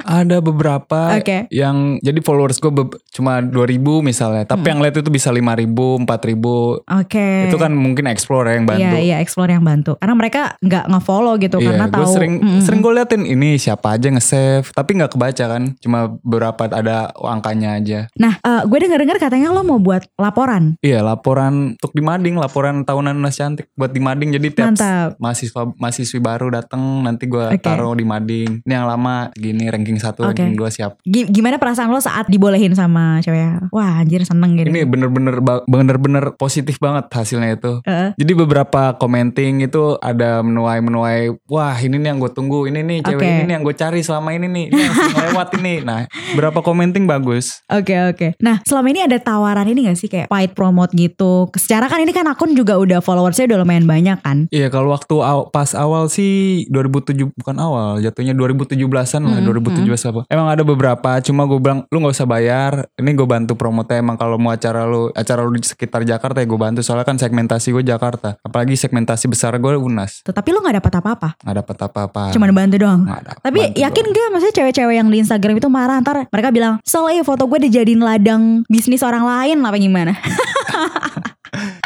Ada 0.00 0.40
beberapa 0.40 1.14
Oke. 1.16 1.46
yang 1.50 2.00
jadi 2.00 2.18
followers 2.20 2.58
gue 2.58 2.72
cuma 3.10 3.38
2000 3.40 3.78
misalnya, 4.00 4.44
tapi 4.44 4.66
yang 4.66 4.80
lihat 4.80 4.96
itu 4.96 5.10
bisa 5.10 5.30
5000, 5.30 6.02
4000. 6.02 6.82
Oke. 6.98 7.28
Itu 7.46 7.56
kan 7.56 7.70
mungkin 7.70 8.06
explore 8.06 8.46
ya 8.46 8.54
yang 8.56 8.66
bantu. 8.66 8.82
Iya 8.82 8.98
iya 8.98 9.16
explore 9.18 9.50
yang 9.50 9.62
bantu. 9.62 9.89
Karena 9.96 10.14
mereka 10.14 10.40
nggak 10.58 10.84
nge-follow 10.86 11.34
gitu 11.36 11.56
Iya, 11.56 11.66
karena 11.72 11.86
tahu. 11.88 12.06
sering 12.08 12.34
Mm-mm. 12.38 12.60
sering 12.60 12.80
gue 12.80 12.92
liatin 12.92 13.22
ini 13.24 13.56
siapa 13.56 13.94
aja 13.94 14.06
nge-save, 14.08 14.70
tapi 14.70 14.90
nggak 14.94 15.10
kebaca 15.10 15.44
kan, 15.48 15.62
cuma 15.78 15.98
beberapa 16.20 16.62
ada 16.66 16.96
angkanya 17.16 17.74
aja. 17.74 18.00
Nah, 18.14 18.36
eh, 18.36 18.62
gue 18.62 18.78
dengar-dengar 18.78 19.16
katanya 19.18 19.50
lo 19.50 19.62
mau 19.62 19.78
buat 19.78 20.04
laporan. 20.14 20.76
Iya 20.78 21.00
laporan 21.00 21.74
untuk 21.74 21.90
di 21.90 22.00
Mading, 22.00 22.36
laporan 22.36 22.82
tahunan 22.82 23.16
Nas 23.16 23.34
Cantik 23.34 23.72
buat 23.72 23.90
di 23.90 23.98
Mading. 23.98 24.30
Jadi 24.32 24.48
tiap 24.52 24.66
Mantap. 24.70 25.16
mahasiswa 25.16 25.62
mahasiswi 25.72 26.18
baru 26.18 26.50
datang 26.50 26.80
nanti 27.00 27.24
gue 27.24 27.40
Oke. 27.48 27.58
taruh 27.58 27.92
di 27.92 28.04
Mading. 28.04 28.62
Ini 28.62 28.72
yang 28.72 28.84
lama 28.84 29.30
gini 29.32 29.64
ranking 29.64 29.96
satu, 29.96 30.22
Oke. 30.22 30.36
ranking 30.36 30.54
dua 30.54 30.68
siap. 30.68 31.00
Gi- 31.02 31.28
Gimana 31.30 31.56
perasaan 31.56 31.88
lo 31.88 31.98
saat 31.98 32.26
dibolehin 32.26 32.72
sama 32.72 33.18
cewek? 33.20 33.70
Wah 33.70 34.00
anjir 34.00 34.20
seneng 34.22 34.54
gitu. 34.54 34.68
Ini 34.68 34.84
bener-bener 34.84 35.38
bener-bener 35.64 36.34
positif 36.34 36.76
banget 36.76 37.08
hasilnya 37.08 37.54
itu. 37.54 37.72
Heeh. 37.82 38.12
Jadi 38.14 38.32
beberapa 38.34 38.92
commenting 38.94 39.62
itu 39.62 39.79
ada 40.00 40.40
menuai-menuai, 40.40 41.34
wah 41.48 41.76
ini 41.76 41.96
nih 42.00 42.08
yang 42.14 42.18
gue 42.18 42.32
tunggu, 42.32 42.66
ini 42.68 42.80
nih 42.82 42.98
cewek 43.04 43.20
Oke. 43.20 43.28
ini 43.28 43.42
nih 43.48 43.54
yang 43.58 43.64
gue 43.64 43.76
cari 43.76 44.00
selama 44.00 44.30
ini 44.34 44.46
nih, 44.48 44.64
ini 44.72 44.84
lewat 45.30 45.48
ini. 45.60 45.74
Nah, 45.84 46.06
berapa 46.34 46.60
commenting 46.60 47.04
bagus. 47.04 47.60
Oke 47.70 47.94
oke. 48.10 48.26
Nah 48.42 48.62
selama 48.66 48.88
ini 48.92 49.00
ada 49.04 49.18
tawaran 49.18 49.66
ini 49.66 49.90
gak 49.90 49.98
sih 49.98 50.08
kayak 50.10 50.28
paid 50.30 50.52
promote 50.54 50.92
gitu? 50.94 51.50
Secara 51.54 51.86
kan 51.90 52.02
ini 52.02 52.14
kan 52.14 52.26
akun 52.26 52.54
juga 52.54 52.78
udah 52.78 53.02
followersnya 53.02 53.50
udah 53.50 53.58
lumayan 53.62 53.86
banyak 53.86 54.18
kan? 54.22 54.46
Iya 54.54 54.70
kalau 54.70 54.94
waktu 54.94 55.14
aw- 55.20 55.48
pas 55.50 55.74
awal 55.74 56.06
sih 56.10 56.66
2007 56.70 57.34
bukan 57.34 57.56
awal 57.58 57.98
jatuhnya 58.02 58.34
2017an 58.34 59.22
lah 59.26 59.38
2017 59.42 60.10
apa. 60.10 60.20
Emang 60.30 60.48
ada 60.50 60.62
beberapa 60.62 61.10
cuma 61.22 61.46
gue 61.46 61.58
bilang 61.58 61.86
lu 61.90 61.96
nggak 62.02 62.14
usah 62.14 62.28
bayar. 62.28 62.86
Ini 62.98 63.10
gue 63.14 63.26
bantu 63.26 63.54
promote 63.54 63.94
emang 63.94 64.16
kalau 64.18 64.36
mau 64.38 64.52
acara 64.54 64.86
lu 64.86 65.10
acara 65.14 65.42
lu 65.42 65.54
di 65.54 65.66
sekitar 65.66 66.02
Jakarta 66.06 66.42
ya 66.42 66.46
gue 66.46 66.60
bantu 66.60 66.80
soalnya 66.82 67.06
kan 67.06 67.16
segmentasi 67.18 67.74
gue 67.74 67.84
Jakarta. 67.84 68.38
Apalagi 68.42 68.74
segmentasi 68.78 69.26
besar 69.30 69.56
gue 69.58 69.69
Unas. 69.78 70.24
Tuh, 70.24 70.34
Tapi 70.34 70.50
lo 70.50 70.58
gak 70.64 70.82
dapat 70.82 70.92
apa-apa? 70.98 71.28
Nggak 71.44 71.56
dapat 71.62 71.76
apa-apa. 71.86 72.22
Cuman 72.34 72.50
bantu 72.50 72.76
doang? 72.80 73.00
Nggak 73.06 73.22
dapet, 73.28 73.42
Tapi 73.44 73.60
bantu 73.60 73.78
yakin 73.84 74.04
doang. 74.04 74.16
gak 74.16 74.28
maksudnya 74.32 74.54
cewek-cewek 74.58 74.94
yang 74.96 75.08
di 75.12 75.18
Instagram 75.22 75.54
itu 75.60 75.68
marah 75.70 75.96
ntar 76.00 76.16
mereka 76.26 76.48
bilang 76.50 76.74
soalnya 76.82 77.22
foto 77.22 77.46
gue 77.46 77.68
dijadiin 77.70 78.02
ladang 78.02 78.64
bisnis 78.66 79.04
orang 79.04 79.22
lain 79.22 79.56
apa 79.62 79.76
gimana? 79.76 80.12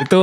itu 0.05 0.21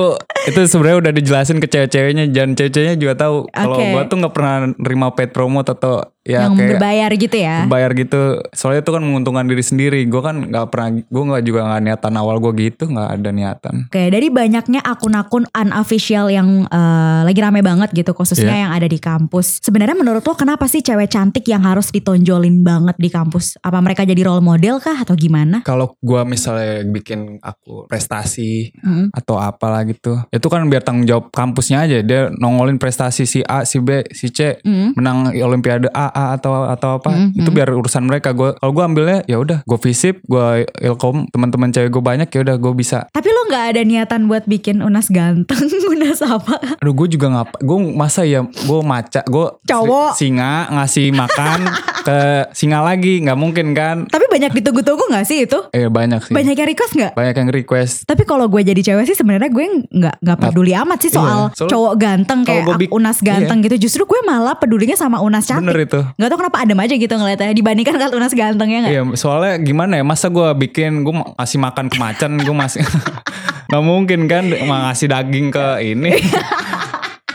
itu 0.48 0.60
sebenarnya 0.70 0.98
udah 1.01 1.13
dijelasin 1.13 1.58
ke 1.58 1.68
cewek-ceweknya 1.68 2.30
dan 2.30 2.53
cewek-ceweknya 2.53 2.96
juga 2.98 3.13
tahu 3.18 3.36
kalau 3.50 3.77
Oke. 3.77 3.86
gue 3.89 4.01
tuh 4.06 4.18
nggak 4.22 4.34
pernah 4.34 4.56
nerima 4.77 5.08
paid 5.13 5.34
promote 5.34 5.74
atau 5.74 6.06
ya 6.22 6.46
yang 6.46 6.54
kayak 6.54 6.78
berbayar 6.78 7.10
gitu 7.13 7.34
ya? 7.36 7.58
bayar 7.66 7.92
gitu 7.94 8.22
soalnya 8.51 8.82
itu 8.82 8.92
kan 8.92 9.01
menguntungkan 9.01 9.46
diri 9.46 9.62
sendiri 9.62 10.00
gue 10.06 10.22
kan 10.22 10.38
nggak 10.48 10.66
pernah 10.70 10.90
gue 11.01 11.24
nggak 11.25 11.44
juga 11.44 11.60
nggak 11.66 11.82
niatan 11.82 12.13
awal 12.13 12.38
gue 12.38 12.54
gitu 12.62 12.84
nggak 12.86 13.10
ada 13.12 13.30
niatan 13.30 13.75
Oke, 13.88 14.08
dari 14.08 14.28
banyaknya 14.28 14.82
akun-akun 14.82 15.50
unofficial 15.50 16.28
yang 16.28 16.63
eh, 16.63 17.22
lagi 17.24 17.40
rame 17.40 17.60
banget 17.60 17.90
gitu, 17.92 18.13
khususnya 18.13 18.51
Iya. 18.51 18.62
yang 18.68 18.72
ada 18.74 18.86
di 18.86 18.98
kampus. 18.98 19.60
Sebenarnya 19.60 19.96
menurut 19.96 20.22
lo 20.22 20.34
kenapa 20.34 20.68
sih 20.68 20.80
cewek 20.80 21.08
cantik 21.08 21.44
yang 21.44 21.62
harus 21.62 21.90
ditonjolin 21.90 22.62
banget 22.62 22.96
di 22.96 23.08
kampus? 23.08 23.58
Apa 23.60 23.80
mereka 23.80 24.04
jadi 24.04 24.22
role 24.22 24.40
model 24.40 24.78
kah 24.78 24.96
atau 24.96 25.16
gimana? 25.16 25.63
kalau 25.63 25.96
gue 25.98 26.22
misalnya 26.24 26.84
bikin 26.86 27.40
aku 27.40 27.88
prestasi 27.88 28.74
Mm. 28.82 29.13
atau 29.13 29.38
apalah 29.38 29.82
gitu 29.84 30.20
itu 30.28 30.48
kan 30.48 30.62
biar 30.66 30.82
tanggung 30.82 31.06
jawab 31.06 31.30
kampusnya 31.30 31.86
aja 31.86 32.01
dia 32.01 32.28
nongolin 32.34 32.75
prestasi 32.75 33.24
si 33.24 33.40
A 33.42 33.63
si 33.63 33.80
B 33.80 34.04
si 34.12 34.28
C 34.28 34.60
Mm. 34.62 34.94
menang 34.96 35.18
olimpiade 35.34 35.88
A 35.90 36.11
A 36.12 36.36
atau 36.36 36.68
atau 36.68 37.00
apa. 37.00 37.12
Mm, 37.12 37.39
itu 37.41 37.50
biar 37.50 37.68
urusan 37.72 38.03
mereka. 38.06 38.36
Gue 38.36 38.53
kalau 38.56 38.72
gue 38.72 38.84
ambilnya 38.84 39.20
ya 39.25 39.39
udah 39.39 39.63
gue 39.63 39.80
visip 39.82 40.20
gue 40.27 40.68
ilkom 40.84 41.27
teman-teman 41.32 41.72
cewek 41.72 41.89
gue 41.89 42.03
banyak 42.03 42.27
ya 42.30 42.39
udah 42.44 42.56
gue 42.60 42.74
bisa. 42.75 43.08
Tapi 43.10 43.29
lo 43.31 43.48
nggak 43.50 43.66
ada 43.75 43.81
niatan 43.81 44.27
buat 44.27 44.46
bikin 44.46 44.83
unas 44.83 45.07
ganteng, 45.09 45.66
unas 45.96 46.20
apa? 46.22 46.79
Aduh 46.79 46.94
gue 46.94 47.07
juga 47.18 47.27
ngapa 47.31 47.55
Gue 47.62 47.77
masa 47.94 48.24
ya 48.24 48.42
Gue 48.44 48.79
maca 48.81 49.22
Gue 49.27 49.48
Cowok. 49.68 50.18
Singa 50.18 50.68
Ngasih 50.72 51.14
makan 51.14 51.59
Ke 52.01 52.50
singa 52.51 52.81
lagi 52.81 53.22
nggak 53.22 53.37
mungkin 53.37 53.77
kan 53.77 54.09
Tapi 54.09 54.25
banyak 54.25 54.51
ditunggu-tunggu 54.57 55.14
nggak 55.14 55.25
sih 55.25 55.46
itu? 55.46 55.70
Eh 55.70 55.87
banyak 55.87 56.29
sih 56.29 56.33
Banyak 56.33 56.55
yang 56.57 56.70
request 56.70 56.94
nggak? 56.98 57.11
Banyak 57.14 57.35
yang 57.37 57.50
request 57.53 57.94
Tapi 58.09 58.24
kalau 58.25 58.50
gue 58.50 58.61
jadi 58.66 58.81
cewek 58.81 59.05
sih 59.05 59.18
sebenarnya 59.18 59.53
gue 59.53 59.66
nggak 59.90 60.16
nggak 60.22 60.37
peduli 60.37 60.74
amat 60.74 61.00
sih 61.01 61.11
soal 61.14 61.53
Iya, 61.53 61.57
soalnya 61.57 61.72
cowok 61.74 61.94
ganteng 62.01 62.40
kayak 62.44 62.64
gue 62.66 62.90
unas 62.92 63.18
ganteng 63.22 63.57
gitu. 63.66 63.75
Justru 63.87 64.03
gue 64.09 64.20
malah 64.25 64.57
pedulinya 64.57 64.98
sama 64.98 65.22
unas 65.22 65.46
cantik. 65.46 65.64
Bener 65.70 65.85
itu 65.85 66.00
Gak 66.01 66.27
tau 66.33 66.37
kenapa 66.42 66.57
adem 66.66 66.79
aja 66.81 66.94
gitu 66.98 67.14
ngeliatnya 67.14 67.53
dibandingkan 67.53 67.96
kalau 67.98 68.18
unas 68.18 68.33
gantengnya 68.33 68.79
nggak? 68.87 68.94
Iya 68.94 69.01
soalnya 69.16 69.53
gimana 69.61 70.01
ya 70.01 70.03
Masa 70.05 70.27
gue 70.33 70.50
bikin 70.57 71.05
Gue 71.05 71.14
ngasih 71.37 71.59
makan 71.61 71.85
ke 71.87 71.98
macan 72.01 72.31
Gue 72.42 72.55
masih 72.55 72.81
nggak 73.72 73.83
mungkin 73.87 74.27
kan 74.27 74.44
ngasih 74.51 75.07
daging 75.07 75.48
ke 75.48 75.66
ini 75.79 76.11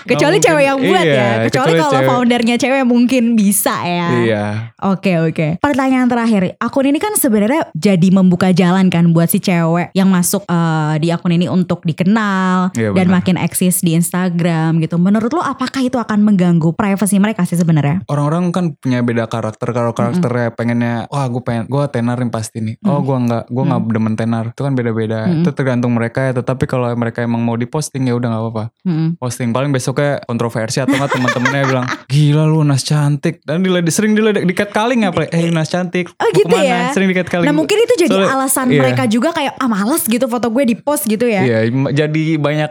Kecuali 0.06 0.36
cewek 0.38 0.64
yang 0.64 0.78
buat 0.78 1.02
Iya, 1.02 1.14
ya. 1.14 1.28
Kecuali 1.46 1.46
kecuali 1.46 1.72
kalau 1.76 1.92
cewek. 1.92 2.08
foundernya 2.08 2.56
cewek 2.56 2.82
mungkin 2.84 3.24
bisa 3.34 3.74
ya. 3.82 4.08
Iya 4.22 4.44
Oke 4.86 5.18
oke. 5.18 5.46
Pertanyaan 5.58 6.06
terakhir, 6.06 6.54
akun 6.56 6.86
ini 6.86 6.96
kan 6.96 7.12
sebenarnya 7.14 7.66
jadi 7.72 8.08
membuka 8.08 8.50
jalan 8.50 8.86
kan 8.86 9.10
buat 9.10 9.26
si 9.26 9.38
cewek 9.38 9.90
yang 9.92 10.06
masuk 10.06 10.46
eh, 10.46 10.94
di 11.00 11.10
akun 11.10 11.32
ini 11.32 11.46
untuk 11.46 11.82
dikenal 11.82 12.70
Iya, 12.72 12.92
dan 12.92 13.06
makin 13.08 13.36
eksis 13.36 13.80
di 13.80 13.92
Instagram 13.92 14.78
gitu. 14.78 14.96
Menurut 14.96 15.30
lo 15.30 15.42
apakah 15.42 15.80
itu 15.80 15.96
akan 15.96 16.22
mengganggu 16.22 16.72
privasi 16.72 17.18
mereka 17.18 17.42
sih 17.42 17.56
sebenarnya? 17.56 18.04
Orang-orang 18.06 18.50
kan 18.50 18.64
punya 18.76 19.00
beda 19.00 19.26
karakter 19.26 19.72
Kalau 19.72 19.90
karakternya 19.90 20.52
pengennya 20.52 20.94
Wah 21.08 21.26
gue 21.26 21.42
pengen 21.42 21.64
Gue 21.66 21.84
tenarin 21.86 22.28
pasti 22.28 22.60
nih 22.60 22.76
Oh 22.84 23.00
gue 23.00 23.16
nggak 23.16 23.48
Gue 23.48 23.64
nggak 23.64 23.80
demen 23.88 24.14
tenar 24.14 24.44
Itu 24.50 24.62
kan 24.62 24.72
beda-beda 24.72 25.26
Itu 25.26 25.50
tergantung 25.50 25.92
mereka 25.92 26.22
ya 26.22 26.32
Tetapi 26.32 26.64
kalau 26.64 26.86
mereka 26.92 27.20
emang 27.20 27.42
mau 27.42 27.56
diposting 27.56 28.06
ya 28.06 28.14
udah 28.14 28.28
nggak 28.28 28.42
apa-apa 28.42 28.64
Mm-mm. 28.84 29.08
posting 29.18 29.50
paling 29.50 29.72
besoknya 29.96 30.20
kontroversi 30.22 30.78
atau 30.78 30.92
nggak 30.92 31.10
teman-temannya 31.10 31.62
bilang 31.64 31.86
gila 32.06 32.44
lu 32.44 32.60
Nas 32.62 32.84
cantik 32.84 33.40
dan 33.42 33.64
diledek 33.64 33.88
sering 33.88 34.12
diledek 34.12 34.44
dikat 34.44 34.70
kaling 34.70 35.02
ya 35.02 35.10
play 35.10 35.26
eh 35.32 35.48
Nas 35.48 35.66
cantik 35.66 36.12
Oh 36.12 36.28
gitu 36.30 36.46
ke 36.46 36.52
mana? 36.52 36.68
ya. 36.68 36.80
sering 36.92 37.08
dikat 37.08 37.26
kaling 37.26 37.46
Nah 37.46 37.54
mungkin 37.54 37.76
itu 37.78 37.94
jadi 37.96 38.12
Soalnya- 38.12 38.36
alasan 38.36 38.66
iya. 38.68 38.80
mereka 38.82 39.02
juga 39.06 39.32
kayak 39.32 39.56
ah 39.56 39.66
males 39.66 40.04
gitu 40.04 40.26
foto 40.26 40.52
gue 40.52 40.64
di 40.66 40.76
post 40.76 41.06
gitu 41.06 41.24
ya. 41.24 41.42
Iya, 41.42 41.58
jadi 41.94 42.36
banyak 42.36 42.70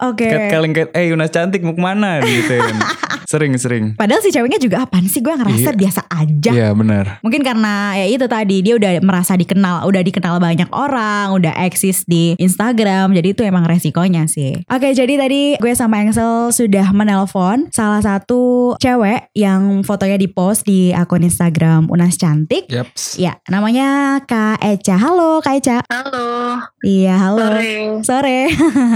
Oke. 0.00 0.24
cat 0.32 0.42
calling 0.48 0.72
cat, 0.72 0.88
eh 0.92 1.10
Yunas 1.10 1.28
cantik 1.28 1.60
mau 1.60 1.74
ke 1.74 1.82
mana 1.82 2.22
gituin. 2.22 2.76
Sering 3.28 3.52
sering. 3.60 3.92
Padahal 3.92 4.24
si 4.24 4.32
ceweknya 4.32 4.56
juga 4.56 4.88
apaan 4.88 5.04
sih 5.04 5.20
gue 5.20 5.28
ngerasa 5.28 5.68
Iya. 5.68 5.76
biasa 5.76 6.00
aja. 6.08 6.48
Iya 6.48 6.68
benar. 6.72 7.20
Mungkin 7.20 7.44
karena 7.44 7.92
ya 7.92 8.08
itu 8.08 8.24
tadi 8.24 8.64
dia 8.64 8.72
udah 8.72 9.04
merasa 9.04 9.36
dikenal, 9.36 9.84
udah 9.84 10.00
dikenal 10.00 10.40
banyak 10.40 10.64
orang, 10.72 11.36
udah 11.36 11.52
eksis 11.60 12.08
di 12.08 12.32
Instagram, 12.40 13.12
jadi 13.12 13.28
itu 13.28 13.44
emang 13.44 13.68
resikonya 13.68 14.24
sih. 14.24 14.64
Oke, 14.64 14.96
jadi 14.96 15.20
tadi 15.20 15.60
gue 15.60 15.72
sama 15.76 16.00
Engsel 16.00 16.48
sudah 16.48 16.88
menelpon 16.88 17.68
salah 17.68 18.00
satu 18.00 18.72
cewek 18.80 19.28
yang 19.36 19.84
fotonya 19.84 20.16
dipost 20.16 20.64
di 20.64 20.96
akun 20.96 21.20
Instagram 21.20 21.92
Unas 21.92 22.16
Cantik. 22.16 22.64
Yaps. 22.72 23.20
Ya, 23.20 23.36
namanya 23.44 24.24
Kak 24.24 24.64
Eca. 24.64 24.96
Halo 24.96 25.44
Kak 25.44 25.60
Eca. 25.60 25.84
Halo, 25.84 26.64
Iya, 26.80 27.20
halo. 27.20 27.44
sore. 27.44 27.68
Sore. 28.00 28.40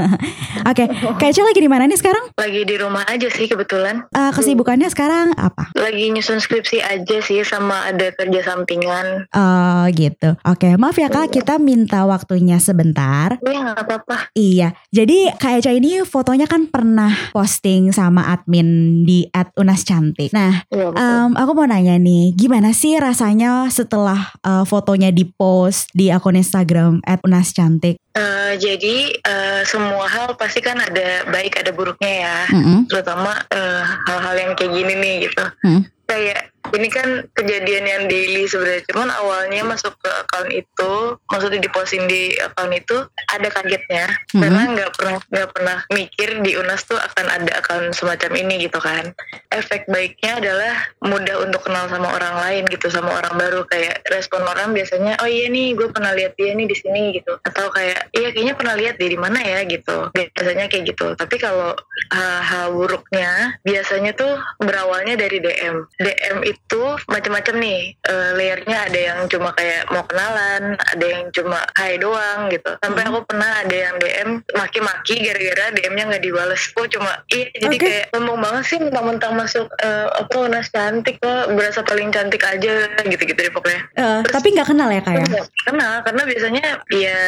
Oke, 0.72 0.84
Kak 0.88 1.28
Eca 1.28 1.42
lagi 1.42 1.60
di 1.60 1.68
mana 1.68 1.84
nih 1.84 2.00
sekarang? 2.00 2.32
Lagi 2.32 2.64
di 2.64 2.80
rumah 2.80 3.04
aja 3.04 3.28
sih 3.28 3.44
kebetulan. 3.44 4.08
Eh, 4.22 4.30
kesibukannya 4.30 4.86
sekarang 4.86 5.34
apa? 5.34 5.74
Lagi 5.74 6.14
nyusun 6.14 6.38
skripsi 6.38 6.78
aja 6.78 7.18
sih 7.18 7.42
sama 7.42 7.90
ada 7.90 8.14
kerja 8.14 8.38
sampingan. 8.46 9.26
Oh 9.34 9.84
gitu. 9.90 10.38
Oke, 10.46 10.78
maaf 10.78 10.94
ya 10.94 11.10
kak, 11.10 11.34
kita 11.34 11.58
minta 11.58 12.06
waktunya 12.06 12.62
sebentar. 12.62 13.42
Ya 13.42 13.58
nggak 13.66 13.82
apa-apa. 13.82 14.30
Iya, 14.38 14.78
jadi 14.94 15.34
Kak 15.34 15.58
Eca 15.58 15.74
ini 15.74 16.06
fotonya 16.06 16.46
kan 16.46 16.70
pernah 16.70 17.10
posting 17.34 17.90
sama 17.90 18.30
admin 18.30 19.02
di 19.02 19.26
@unascantik. 19.58 20.30
Nah, 20.30 20.62
Iya, 20.70 20.94
betul. 20.94 21.02
em, 21.02 21.30
aku 21.34 21.50
mau 21.58 21.66
nanya 21.66 21.98
nih, 21.98 22.30
gimana 22.38 22.70
sih 22.70 22.94
rasanya 23.02 23.66
setelah 23.74 24.30
eh, 24.46 24.62
fotonya 24.62 25.10
dipost 25.10 25.90
di 25.90 26.14
akun 26.14 26.38
Instagram 26.38 27.02
@unascantik? 27.26 27.98
Eh, 28.12 28.52
jadi 28.60 28.96
eh, 29.24 29.62
semua 29.64 30.04
hal 30.04 30.36
pasti 30.36 30.60
kan 30.60 30.76
ada 30.76 31.24
baik 31.32 31.56
ada 31.56 31.72
buruknya 31.72 32.12
ya. 32.28 32.36
Mm-mm. 32.52 32.84
Terutama 32.84 33.40
eh, 33.48 33.82
hal-hal 34.04 34.36
yang 34.36 34.52
kayak 34.52 34.72
gini 34.76 34.94
nih 35.00 35.14
gitu. 35.28 35.44
Hmm. 35.64 35.82
Kayak 36.04 36.51
ini 36.76 36.88
kan 36.88 37.28
kejadian 37.36 37.84
yang 37.84 38.02
daily 38.08 38.44
sebenarnya. 38.48 38.82
Cuman 38.88 39.08
awalnya 39.12 39.62
masuk 39.64 39.94
ke 40.00 40.10
akun 40.10 40.48
itu, 40.50 40.92
maksudnya 41.28 41.60
diposting 41.60 42.04
di 42.08 42.34
akun 42.40 42.72
itu 42.72 42.96
ada 43.30 43.48
kagetnya. 43.52 44.08
Mhm. 44.34 44.40
Karena 44.40 44.62
nggak 44.76 44.90
pernah 44.96 45.16
nggak 45.28 45.50
pernah 45.52 45.78
mikir 45.92 46.28
di 46.40 46.52
Unas 46.56 46.84
tuh 46.88 46.98
akan 46.98 47.26
ada 47.28 47.52
akun 47.60 47.92
semacam 47.92 48.30
ini 48.38 48.68
gitu 48.68 48.78
kan. 48.80 49.12
Efek 49.52 49.86
baiknya 49.88 50.40
adalah 50.40 50.74
mudah 51.04 51.44
untuk 51.44 51.62
kenal 51.66 51.86
sama 51.92 52.08
orang 52.16 52.36
lain 52.40 52.62
gitu, 52.72 52.88
sama 52.88 53.12
orang 53.12 53.34
baru 53.36 53.60
kayak 53.68 54.04
respon 54.08 54.42
orang 54.44 54.72
biasanya, 54.72 55.20
oh 55.20 55.28
iya 55.28 55.48
nih 55.52 55.76
gue 55.76 55.88
pernah 55.92 56.16
lihat 56.16 56.34
dia 56.40 56.56
nih 56.56 56.66
di 56.66 56.76
sini 56.76 57.16
gitu. 57.16 57.36
Atau 57.44 57.68
kayak 57.70 58.08
iya 58.16 58.32
kayaknya 58.32 58.54
pernah 58.56 58.74
lihat 58.78 58.96
dia 58.96 59.08
di 59.12 59.18
mana 59.20 59.38
ya 59.40 59.64
gitu. 59.68 60.08
Biasanya 60.12 60.66
kayak 60.72 60.84
gitu. 60.94 61.06
Tapi 61.14 61.36
kalau 61.36 61.76
uh, 62.12 62.40
hal 62.40 62.72
buruknya 62.72 63.60
biasanya 63.62 64.12
tuh 64.16 64.40
berawalnya 64.60 65.14
dari 65.18 65.38
DM. 65.42 65.76
DM 66.00 66.38
itu 66.46 66.61
macam-macam 67.08 67.54
nih 67.60 67.80
eh, 68.00 68.30
layernya 68.34 68.78
ada 68.88 68.98
yang 68.98 69.18
cuma 69.28 69.52
kayak 69.52 69.88
mau 69.92 70.04
kenalan, 70.06 70.74
ada 70.78 71.04
yang 71.04 71.28
cuma 71.30 71.60
hai 71.76 72.00
doang 72.00 72.48
gitu. 72.48 72.70
Sampai 72.80 73.02
aku 73.06 73.20
pernah 73.28 73.60
ada 73.60 73.76
yang 73.76 73.94
DM 73.98 74.30
maki-maki 74.56 75.20
gara-gara 75.20 75.74
DM-nya 75.74 76.04
nggak 76.08 76.24
dibales. 76.24 76.62
Aku 76.72 76.88
cuma 76.88 77.20
iya 77.28 77.52
jadi 77.54 77.76
Oke. 77.76 77.84
kayak 77.84 78.04
sombong 78.10 78.40
banget 78.40 78.64
sih 78.66 78.78
mentang-mentang 78.80 79.32
masuk 79.36 79.66
eh, 79.78 80.08
apa 80.08 80.36
Unas 80.42 80.68
cantik 80.72 81.20
kok 81.20 81.52
berasa 81.54 81.84
paling 81.84 82.10
cantik 82.10 82.42
aja 82.42 82.72
gitu-gitu 83.04 83.38
deh 83.38 83.52
pokoknya. 83.52 83.82
Eh, 83.94 84.20
tapi 84.26 84.56
nggak 84.56 84.68
kenal 84.68 84.88
ya 84.88 85.00
kak 85.04 85.14
ya? 85.14 85.26
Kenal 85.68 85.94
karena 86.02 86.22
biasanya 86.24 86.64
ya 86.90 87.18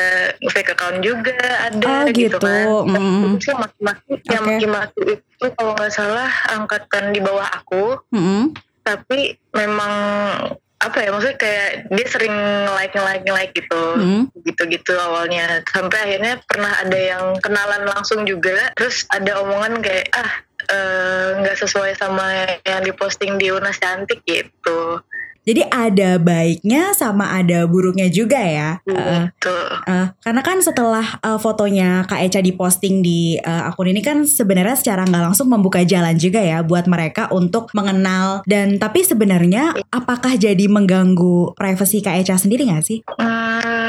fake 0.50 0.72
account 0.74 0.98
juga 1.04 1.36
ada 1.68 1.84
Oh, 1.84 2.08
gitu, 2.10 2.36
gitu. 2.36 2.38
kan. 2.40 2.66
Mm. 2.90 3.38
Terus 3.38 3.46
yang 3.52 3.60
maki-maki, 3.60 4.12
yang 4.26 4.42
Oke. 4.42 4.48
maki-maki 4.50 5.00
itu 5.14 5.46
kalau 5.54 5.72
nggak 5.76 5.92
salah 5.92 6.30
angkatan 6.50 7.12
di 7.12 7.20
bawah 7.20 7.46
aku, 7.46 8.00
Mm-mm. 8.10 8.50
Tapi 8.84 9.40
memang 9.56 9.92
apa 10.84 11.00
ya 11.00 11.08
maksudnya 11.16 11.40
kayak 11.40 11.88
dia 11.88 12.06
sering 12.12 12.36
like 12.76 12.92
like 12.92 13.24
like 13.24 13.52
gitu. 13.56 13.82
Mm. 13.96 14.22
gitu-gitu 14.44 14.92
awalnya. 15.00 15.64
Sampai 15.64 15.98
akhirnya 16.04 16.44
pernah 16.44 16.72
ada 16.76 16.98
yang 16.98 17.24
kenalan 17.40 17.88
langsung 17.88 18.28
juga. 18.28 18.70
Terus 18.76 19.08
ada 19.08 19.40
omongan 19.40 19.80
kayak 19.80 20.12
ah 20.12 20.32
eh, 20.68 21.28
nggak 21.40 21.56
sesuai 21.56 21.96
sama 21.96 22.60
yang 22.68 22.84
diposting 22.84 23.40
di 23.40 23.48
Unas 23.48 23.80
cantik 23.80 24.20
gitu 24.28 25.00
Jadi 25.44 25.62
ada 25.68 26.16
baiknya 26.16 26.96
sama 26.96 27.36
ada 27.36 27.68
buruknya 27.68 28.08
juga 28.08 28.40
ya. 28.40 28.80
Eh, 28.88 29.28
gitu 29.28 29.54
Eh, 29.84 30.06
karena 30.24 30.40
kan 30.40 30.58
setelah 30.64 31.06
eh, 31.20 31.38
fotonya 31.38 32.08
Kak 32.08 32.20
Eca 32.24 32.40
diposting 32.40 33.04
di 33.04 33.36
eh, 33.36 33.62
akun 33.68 33.92
ini 33.92 34.00
kan 34.00 34.24
sebenarnya 34.24 34.76
secara 34.80 35.04
nggak 35.04 35.24
langsung 35.32 35.52
membuka 35.52 35.84
jalan 35.84 36.16
juga 36.16 36.40
ya 36.40 36.64
buat 36.64 36.88
mereka 36.88 37.28
untuk 37.28 37.68
mengenal 37.76 38.40
dan 38.48 38.80
tapi 38.80 39.04
sebenarnya 39.04 39.76
apakah 39.92 40.40
jadi 40.40 40.64
mengganggu 40.66 41.52
privasi 41.52 42.00
Kak 42.00 42.24
Eca 42.24 42.36
sendiri 42.40 42.64
nggak 42.68 42.84
sih? 42.84 42.98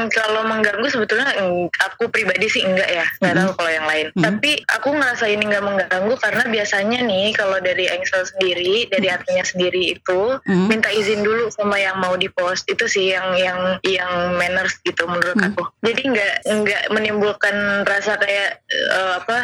Hmm, 0.06 0.14
kalau 0.14 0.46
mengganggu 0.46 0.86
sebetulnya 0.86 1.34
aku 1.82 2.08
pribadi 2.08 2.46
sih 2.46 2.62
enggak 2.62 2.86
ya, 2.88 3.06
nggak 3.18 3.36
tahu 3.36 3.50
kalau 3.58 3.72
yang 3.72 3.88
lain. 3.88 4.06
Hmm. 4.14 4.24
Tapi 4.24 4.62
aku 4.64 4.90
ngerasa 4.92 5.26
ini 5.26 5.44
nggak 5.44 5.66
mengganggu 5.66 6.14
karena 6.22 6.44
biasanya 6.46 7.00
nih 7.02 7.34
kalau 7.34 7.58
dari 7.58 7.90
Engsel 7.90 8.22
sendiri, 8.24 8.86
dari 8.88 9.08
adminnya 9.10 9.42
sendiri 9.42 9.98
itu 9.98 10.38
Hmm. 10.46 10.68
minta 10.70 10.90
izin 10.90 11.22
dulu 11.22 11.50
sama 11.50 11.76
yang 11.76 11.98
mau 11.98 12.14
dipost 12.14 12.68
itu 12.68 12.86
sih 12.86 13.10
yang 13.10 13.34
yang 13.36 13.82
yang 13.82 14.12
manners 14.36 14.78
gitu 14.80 15.06
menurut 15.06 15.34
Hmm. 15.34 15.50
aku. 15.50 15.64
Jadi 15.82 16.02
nggak 16.06 16.34
nggak 16.46 16.84
menimbulkan 16.92 17.56
rasa 17.84 18.16
kayak 18.16 18.62
eh, 18.70 19.12
apa 19.16 19.38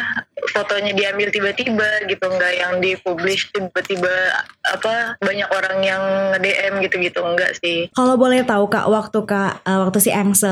fotonya 0.52 0.92
diambil 0.92 1.28
tiba-tiba 1.28 1.88
gitu, 2.04 2.22
nggak 2.22 2.52
yang 2.54 2.72
dipublish 2.78 3.50
tiba-tiba 3.50 4.10
apa 4.64 5.16
banyak 5.18 5.48
orang 5.48 5.78
yang 5.80 6.02
nge-DM 6.32 6.82
gitu-gitu 6.82 7.20
enggak 7.20 7.54
sih. 7.58 7.88
Kalau 7.92 8.14
boleh 8.14 8.42
tahu 8.42 8.68
Kak 8.68 8.86
waktu 8.86 9.18
Kak 9.22 9.54
eh, 9.62 9.78
waktu 9.80 9.98
si 9.98 10.10
Ansel 10.12 10.51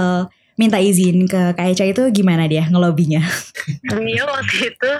minta 0.61 0.77
izin 0.77 1.25
ke 1.25 1.57
Kak 1.57 1.67
Eca 1.73 1.85
itu 1.89 2.03
gimana 2.13 2.45
dia 2.45 2.69
ngelobinya? 2.69 3.25
Dia 3.89 4.25
waktu 4.29 4.57
itu 4.77 4.93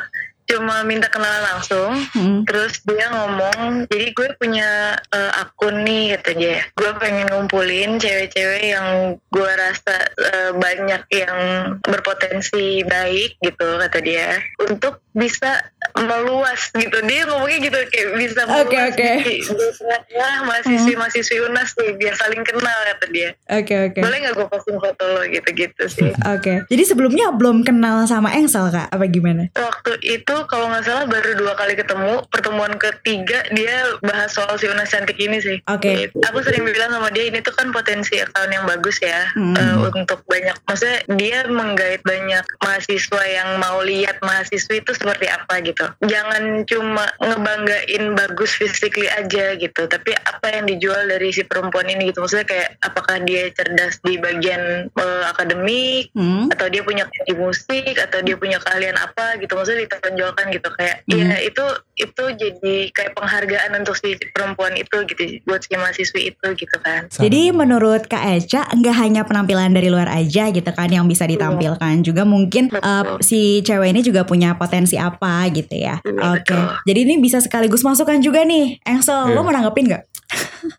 cuma 0.51 0.83
minta 0.83 1.07
kenalan 1.07 1.47
langsung 1.47 1.93
Hmm. 2.11 2.43
terus 2.43 2.83
dia 2.83 3.07
ngomong 3.09 3.87
jadi 3.87 4.07
gue 4.11 4.29
punya 4.35 4.69
eh, 5.09 5.33
akun 5.39 5.87
nih 5.87 6.19
kata 6.19 6.31
dia 6.35 6.59
gue 6.75 6.91
pengen 6.99 7.31
ngumpulin 7.31 7.97
cewek-cewek 7.97 8.75
yang 8.75 8.89
gue 9.15 9.51
rasa 9.53 9.95
eh, 10.19 10.51
banyak 10.53 11.03
yang 11.09 11.39
berpotensi 11.81 12.83
baik 12.83 13.39
gitu 13.39 13.69
kata 13.79 13.99
dia 14.01 14.43
untuk 14.59 14.99
bisa 15.11 15.59
meluas 15.97 16.71
gitu 16.73 16.99
dia 17.03 17.27
ngomongnya 17.27 17.59
gitu 17.61 17.79
kayak 17.89 18.09
bisa 18.17 18.41
meluas 18.47 18.67
oke. 18.91 19.11
di 19.23 19.37
di 19.43 19.67
tengah-tengah 19.71 20.35
mahasiswi-mahasiswi 20.45 21.39
unas 21.45 21.71
nih 21.75 21.91
biar 21.95 22.15
saling 22.15 22.43
kenal 22.43 22.79
kata 22.87 23.07
dia 23.11 23.31
Oke 23.51 23.75
oke. 23.87 24.01
boleh 24.01 24.19
nggak 24.21 24.35
gue 24.35 24.47
posting 24.49 24.79
foto 24.79 25.05
lo 25.05 25.23
gitu-gitu 25.27 25.85
sih 25.87 26.11
Oke. 26.27 26.63
Jadi 26.67 26.83
sebelumnya 26.85 27.31
belum 27.33 27.63
kenal 27.63 28.07
sama 28.07 28.33
Engsel 28.33 28.71
Kak 28.71 28.89
apa 28.89 29.05
gimana? 29.07 29.51
Waktu 29.53 29.93
itu 30.01 30.35
kalau 30.47 30.69
nggak 30.69 30.85
salah 30.85 31.05
baru 31.05 31.37
dua 31.37 31.53
kali 31.55 31.75
ketemu. 31.75 32.23
Pertemuan 32.29 32.75
ketiga 32.77 33.45
dia 33.51 33.99
bahas 34.01 34.33
soal 34.33 34.57
si 34.57 34.69
Unas 34.69 34.89
cantik 34.89 35.17
ini 35.17 35.41
sih. 35.41 35.59
Oke. 35.67 36.09
Gitu. 36.09 36.17
Aku 36.31 36.41
sering 36.41 36.63
bilang 36.65 36.93
sama 36.93 37.09
dia 37.11 37.27
ini 37.27 37.41
tuh 37.41 37.53
kan 37.53 37.69
potensi 37.71 38.17
account 38.17 38.49
yang 38.49 38.65
bagus 38.65 38.97
ya 39.01 39.29
Hmm. 39.35 39.55
eh, 39.57 39.77
untuk 39.93 40.23
banyak. 40.25 40.57
Maksudnya 40.65 40.99
dia 41.17 41.39
menggait 41.47 42.01
banyak 42.03 42.45
mahasiswa 42.61 43.23
yang 43.27 43.59
mau 43.59 43.81
lihat 43.83 44.21
mahasiswi 44.21 44.81
itu 44.81 44.93
seperti 44.95 45.27
apa 45.27 45.61
gitu. 45.61 45.85
Jangan 46.05 46.65
cuma 46.65 47.05
ngebanggain 47.21 48.15
bagus 48.15 48.55
physically 48.55 49.09
aja 49.09 49.57
gitu. 49.57 49.87
Tapi 49.87 50.15
apa 50.15 50.47
yang 50.55 50.65
dijual 50.69 51.09
dari 51.09 51.33
si 51.33 51.43
perempuan 51.43 51.89
ini 51.89 52.13
gitu. 52.13 52.23
Maksudnya 52.23 52.47
kayak 52.47 52.69
apakah 52.81 53.17
dia 53.23 53.49
cerdas 53.53 53.99
di 54.01 54.17
bagian 54.17 54.87
eh, 54.89 55.23
akademik 55.27 56.13
Hmm. 56.13 56.51
atau 56.51 56.67
dia 56.69 56.83
punya 56.83 57.05
di 57.23 57.35
musik 57.35 57.95
atau 57.97 58.21
dia 58.21 58.35
punya 58.35 58.59
keahlian 58.59 58.97
apa 58.97 59.39
gitu 59.39 59.55
maksudnya 59.55 59.87
ditonjolkan 60.21 60.47
gitu 60.53 60.69
kayak 60.77 60.97
Hmm. 61.03 61.17
ya 61.17 61.37
itu 61.41 61.65
itu 61.97 62.25
jadi 62.33 62.75
kayak 62.93 63.13
penghargaan 63.13 63.71
untuk 63.77 63.93
si 63.95 64.13
perempuan 64.31 64.73
itu 64.73 64.97
gitu 65.05 65.23
buat 65.45 65.61
si 65.61 65.73
mahasiswi 65.75 66.21
itu 66.31 66.47
gitu 66.55 66.77
kan 66.81 67.09
Jadi 67.11 67.53
menurut 67.53 68.05
Kak 68.05 68.21
Eca 68.23 68.69
nggak 68.71 68.97
hanya 68.97 69.23
penampilan 69.25 69.73
dari 69.73 69.89
luar 69.89 70.09
aja 70.09 70.49
gitu 70.49 70.71
kan 70.71 70.89
yang 70.89 71.05
bisa 71.05 71.25
ditampilkan 71.25 72.01
juga 72.01 72.25
mungkin 72.25 72.69
Betul. 72.69 72.85
uh, 72.85 73.05
si 73.21 73.61
cewek 73.61 73.91
ini 73.91 74.01
juga 74.01 74.25
punya 74.25 74.55
potensi 74.55 74.97
apa 74.97 75.45
gitu 75.51 75.73
ya. 75.73 76.01
Iya, 76.01 76.21
Oke. 76.31 76.45
betul. 76.47 76.65
Jadi 76.87 76.99
ini 77.03 77.15
bisa 77.19 77.39
sekaligus 77.39 77.81
masukkan 77.81 78.21
juga 78.21 78.45
nih. 78.45 78.81
Engsel, 78.83 79.29
Iya. 79.29 79.35
lo 79.35 79.41
mau 79.41 79.53
nanggepin 79.53 79.85
nggak? 79.89 80.03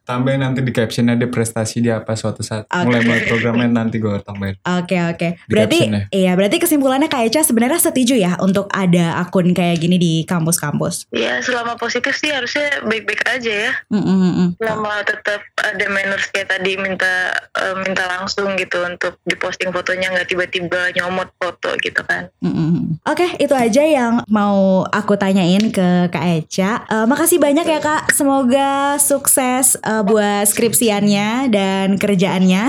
Tambahin 0.07 0.41
nanti 0.41 0.61
di 0.63 0.71
captionnya 0.73 1.17
dia 1.17 1.29
prestasi 1.29 1.83
dia 1.83 1.99
apa 2.01 2.15
suatu 2.15 2.41
saat. 2.41 2.67
Oke. 2.69 2.85
Mulai 2.87 3.01
mulai 3.03 3.21
programnya 3.27 3.69
nanti 3.69 3.97
gue 3.99 4.13
tambahin. 4.23 4.55
Oke 4.63 4.97
oke. 4.97 5.27
Di 5.35 5.51
Berarti 5.51 5.79
iya 6.13 6.31
berarti 6.37 6.57
kesimpulannya 6.61 7.11
Kak 7.11 7.27
Eca 7.27 7.41
sebenarnya 7.43 7.79
setuju 7.81 8.15
ya 8.17 8.37
untuk 8.39 8.71
ada 8.71 9.19
akun 9.19 9.51
kayak 9.51 9.81
gini 9.81 9.97
di 9.99 10.13
kampus-kampus. 10.23 11.11
Ya 11.15 11.39
selama 11.43 11.75
positif 11.75 12.15
sih 12.17 12.31
harusnya 12.31 12.81
baik-baik 12.85 13.21
aja 13.27 13.71
ya. 13.71 13.73
Mm, 13.91 14.01
mm, 14.01 14.17
mm, 14.17 14.31
mm. 14.31 14.49
Selama 14.61 14.93
tetap 15.03 15.41
ada 15.59 15.85
manners 15.91 16.25
kayak 16.31 16.47
tadi 16.53 16.71
minta 16.77 17.13
eh, 17.59 17.75
minta 17.83 18.03
langsung 18.07 18.55
gitu 18.55 18.83
untuk 18.85 19.19
diposting 19.27 19.73
fotonya 19.73 20.13
nggak 20.15 20.29
tiba-tiba 20.29 20.93
nyomot 20.97 21.29
foto 21.37 21.73
gitu 21.81 22.01
kan. 22.05 22.29
Mm, 22.41 22.53
mm, 22.53 22.69
mm. 22.69 22.85
Oke, 23.07 23.27
itu 23.41 23.53
aja 23.53 23.83
yang 23.83 24.23
mau 24.29 24.85
aku 24.87 25.17
tanyain 25.17 25.71
ke 25.73 26.09
Kak 26.13 26.25
Eca. 26.25 26.71
Eh, 26.85 27.05
makasih 27.05 27.41
banyak 27.41 27.65
ya 27.65 27.79
Kak. 27.81 28.13
Semoga 28.13 28.97
sukses 29.01 29.40
eh, 29.77 30.03
buat 30.05 30.45
skripsiannya 30.45 31.49
dan 31.49 31.87
kerjaannya. 31.97 32.63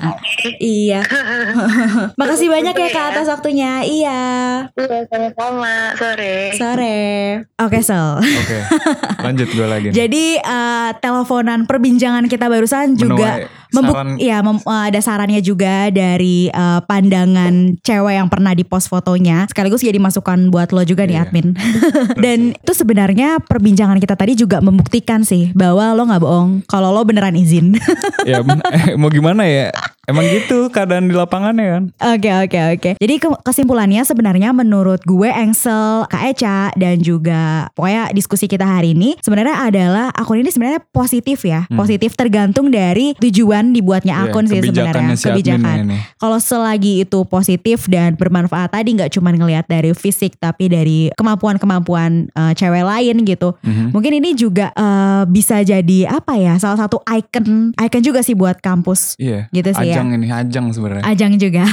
iya. 0.60 1.00
makasih 2.20 2.48
banyak 2.52 2.74
ya 2.76 2.88
Kak 2.92 3.06
atas 3.16 3.26
waktunya. 3.32 3.80
Iya. 3.82 4.22
Iya 4.76 4.98
sama-sama 5.08 5.96
sore. 5.96 6.36
Sore. 6.54 7.00
Oke, 7.58 7.78
Sel. 7.80 8.20
Oke. 8.20 8.58
Lanjut 9.24 9.48
gue 9.50 9.66
lagi. 9.66 9.86
nih. 9.90 9.94
Jadi 10.04 10.24
eh, 10.38 10.90
teleponan 11.00 11.64
perbincangan 11.64 12.28
kita 12.28 12.46
barusan 12.52 12.94
juga 12.94 13.46
Menuai 13.46 13.61
membuk 13.72 13.94
saran- 13.94 14.18
ya 14.18 14.38
mem- 14.40 14.60
eh, 14.62 14.84
ada 14.86 15.00
sarannya 15.00 15.40
juga 15.40 15.88
dari 15.88 16.46
eh, 16.46 16.80
pandangan 16.82 17.52
cewek 17.78 18.14
yang 18.14 18.28
pernah 18.28 18.52
di 18.52 18.62
post 18.62 18.86
fotonya 18.86 19.44
sekaligus 19.46 19.80
jadi 19.80 19.96
masukan 19.96 20.48
buat 20.48 20.70
lo 20.70 20.82
juga 20.82 21.02
nih 21.02 21.14
Iya. 21.14 21.24
admin. 21.24 21.46
Dan 22.24 22.38
itu 22.54 22.72
sebenarnya 22.72 23.36
perbincangan 23.38 23.96
kita 23.96 24.14
tadi 24.14 24.32
juga 24.34 24.58
membuktikan 24.58 25.22
sih 25.22 25.50
bahwa 25.52 25.92
lo 25.92 26.04
nggak 26.04 26.20
bohong 26.20 26.50
kalau 26.64 26.88
lo 26.88 27.02
beneran 27.02 27.34
izin. 27.34 27.76
ya 28.22 28.40
eh, 28.70 28.94
mau 29.00 29.08
gimana 29.08 29.44
ya? 29.44 29.72
Emang 30.02 30.26
gitu 30.26 30.66
keadaan 30.66 31.06
di 31.06 31.14
lapangannya 31.14 31.66
kan. 31.68 31.84
Oke 32.12 32.26
oke 32.28 32.58
oke. 32.74 32.90
Jadi 32.98 33.14
ke- 33.16 33.38
kesimpulannya 33.40 34.02
sebenarnya 34.02 34.50
menurut 34.50 34.98
gue 35.00 35.30
Engsel, 35.30 36.04
Kak 36.04 36.22
Eca 36.28 36.74
dan 36.74 36.98
juga 36.98 37.70
pokoknya 37.72 38.10
diskusi 38.10 38.44
kita 38.44 38.66
hari 38.66 38.92
ini 38.92 39.14
sebenarnya 39.16 39.62
adalah 39.62 40.10
akun 40.10 40.36
ini 40.36 40.50
sebenarnya 40.50 40.82
positif 40.88 41.42
ya. 41.42 41.70
Positif 41.72 42.12
tergantung 42.12 42.68
dari 42.68 43.14
tujuan 43.16 43.70
dibuatnya 43.70 44.18
Iya, 44.18 44.24
akun 44.28 44.44
sih 44.44 44.58
sebenarnya 44.60 45.14
si 45.14 45.26
kebijakan. 45.28 45.76
Kalau 46.16 46.38
selagi 46.38 46.92
itu 47.00 47.18
positif 47.22 47.86
dan 47.86 48.14
bermanfaat 48.14 48.70
tadi 48.72 48.88
nggak 48.92 49.12
cuma 49.12 49.30
ngelihat 49.30 49.66
dari 49.66 49.92
fisik 49.92 50.34
tapi 50.36 50.66
dari 50.66 51.14
kemampuan-kemampuan 51.14 52.26
eh, 52.28 52.52
cewek 52.52 52.82
lain 52.82 53.22
gitu. 53.22 53.54
Mhm. 53.60 53.92
Mungkin 53.92 54.12
ini 54.14 54.34
juga 54.34 54.70
eh, 54.72 55.22
bisa 55.26 55.60
jadi 55.60 56.10
apa 56.10 56.34
ya? 56.34 56.56
Salah 56.56 56.80
satu 56.80 56.98
icon 57.04 57.70
icon 57.72 58.02
juga 58.02 58.18
sih 58.20 58.34
buat 58.34 58.58
kampus. 58.58 59.14
Iya. 59.16 59.46
Gitu 59.48 59.70
sih 59.72 59.84
ya. 59.84 59.91
Ajang 59.92 60.08
ini, 60.16 60.26
ajang 60.32 60.66
sebenarnya. 60.72 61.04
Ajang 61.04 61.32
juga. 61.36 61.64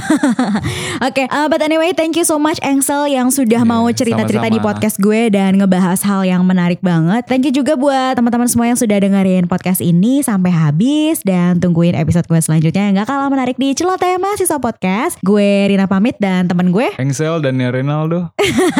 Oke, 1.08 1.23
uh, 1.32 1.47
but 1.47 1.63
anyway, 1.63 1.95
thank 1.95 2.19
you 2.19 2.27
so 2.27 2.36
much 2.36 2.60
Engsel 2.60 3.08
yang 3.08 3.32
sudah 3.32 3.63
Iya, 3.63 3.67
mau 3.67 3.86
cerita-cerita 3.88 4.47
di 4.51 4.60
podcast 4.60 4.95
gue 4.99 5.32
dan 5.32 5.55
ngebahas 5.60 5.99
hal 6.03 6.27
yang 6.27 6.43
menarik 6.43 6.79
banget. 6.79 7.27
Thank 7.27 7.47
you 7.47 7.53
juga 7.55 7.75
buat 7.79 8.15
teman-teman 8.19 8.47
semua 8.47 8.71
yang 8.71 8.79
sudah 8.79 8.97
dengerin 8.99 9.47
podcast 9.47 9.79
ini 9.84 10.23
sampai 10.23 10.51
habis 10.51 11.23
dan 11.23 11.60
tungguin 11.60 11.95
episode 11.95 12.27
gue 12.27 12.39
selanjutnya 12.39 12.91
yang 12.91 12.95
gak 13.03 13.10
kalah 13.10 13.32
menarik 13.32 13.55
di 13.60 13.75
Celoteh 13.75 14.15
Mahasiswa 14.19 14.60
Podcast. 14.60 15.19
Gue 15.23 15.71
Rina 15.71 15.88
pamit 15.88 16.15
dan 16.19 16.47
temen 16.47 16.71
gue. 16.71 16.91
Engsel 16.99 17.43
dan 17.43 17.60
Rinaldo. 17.60 18.32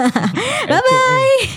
Bye 0.70 0.82
bye. 0.84 1.50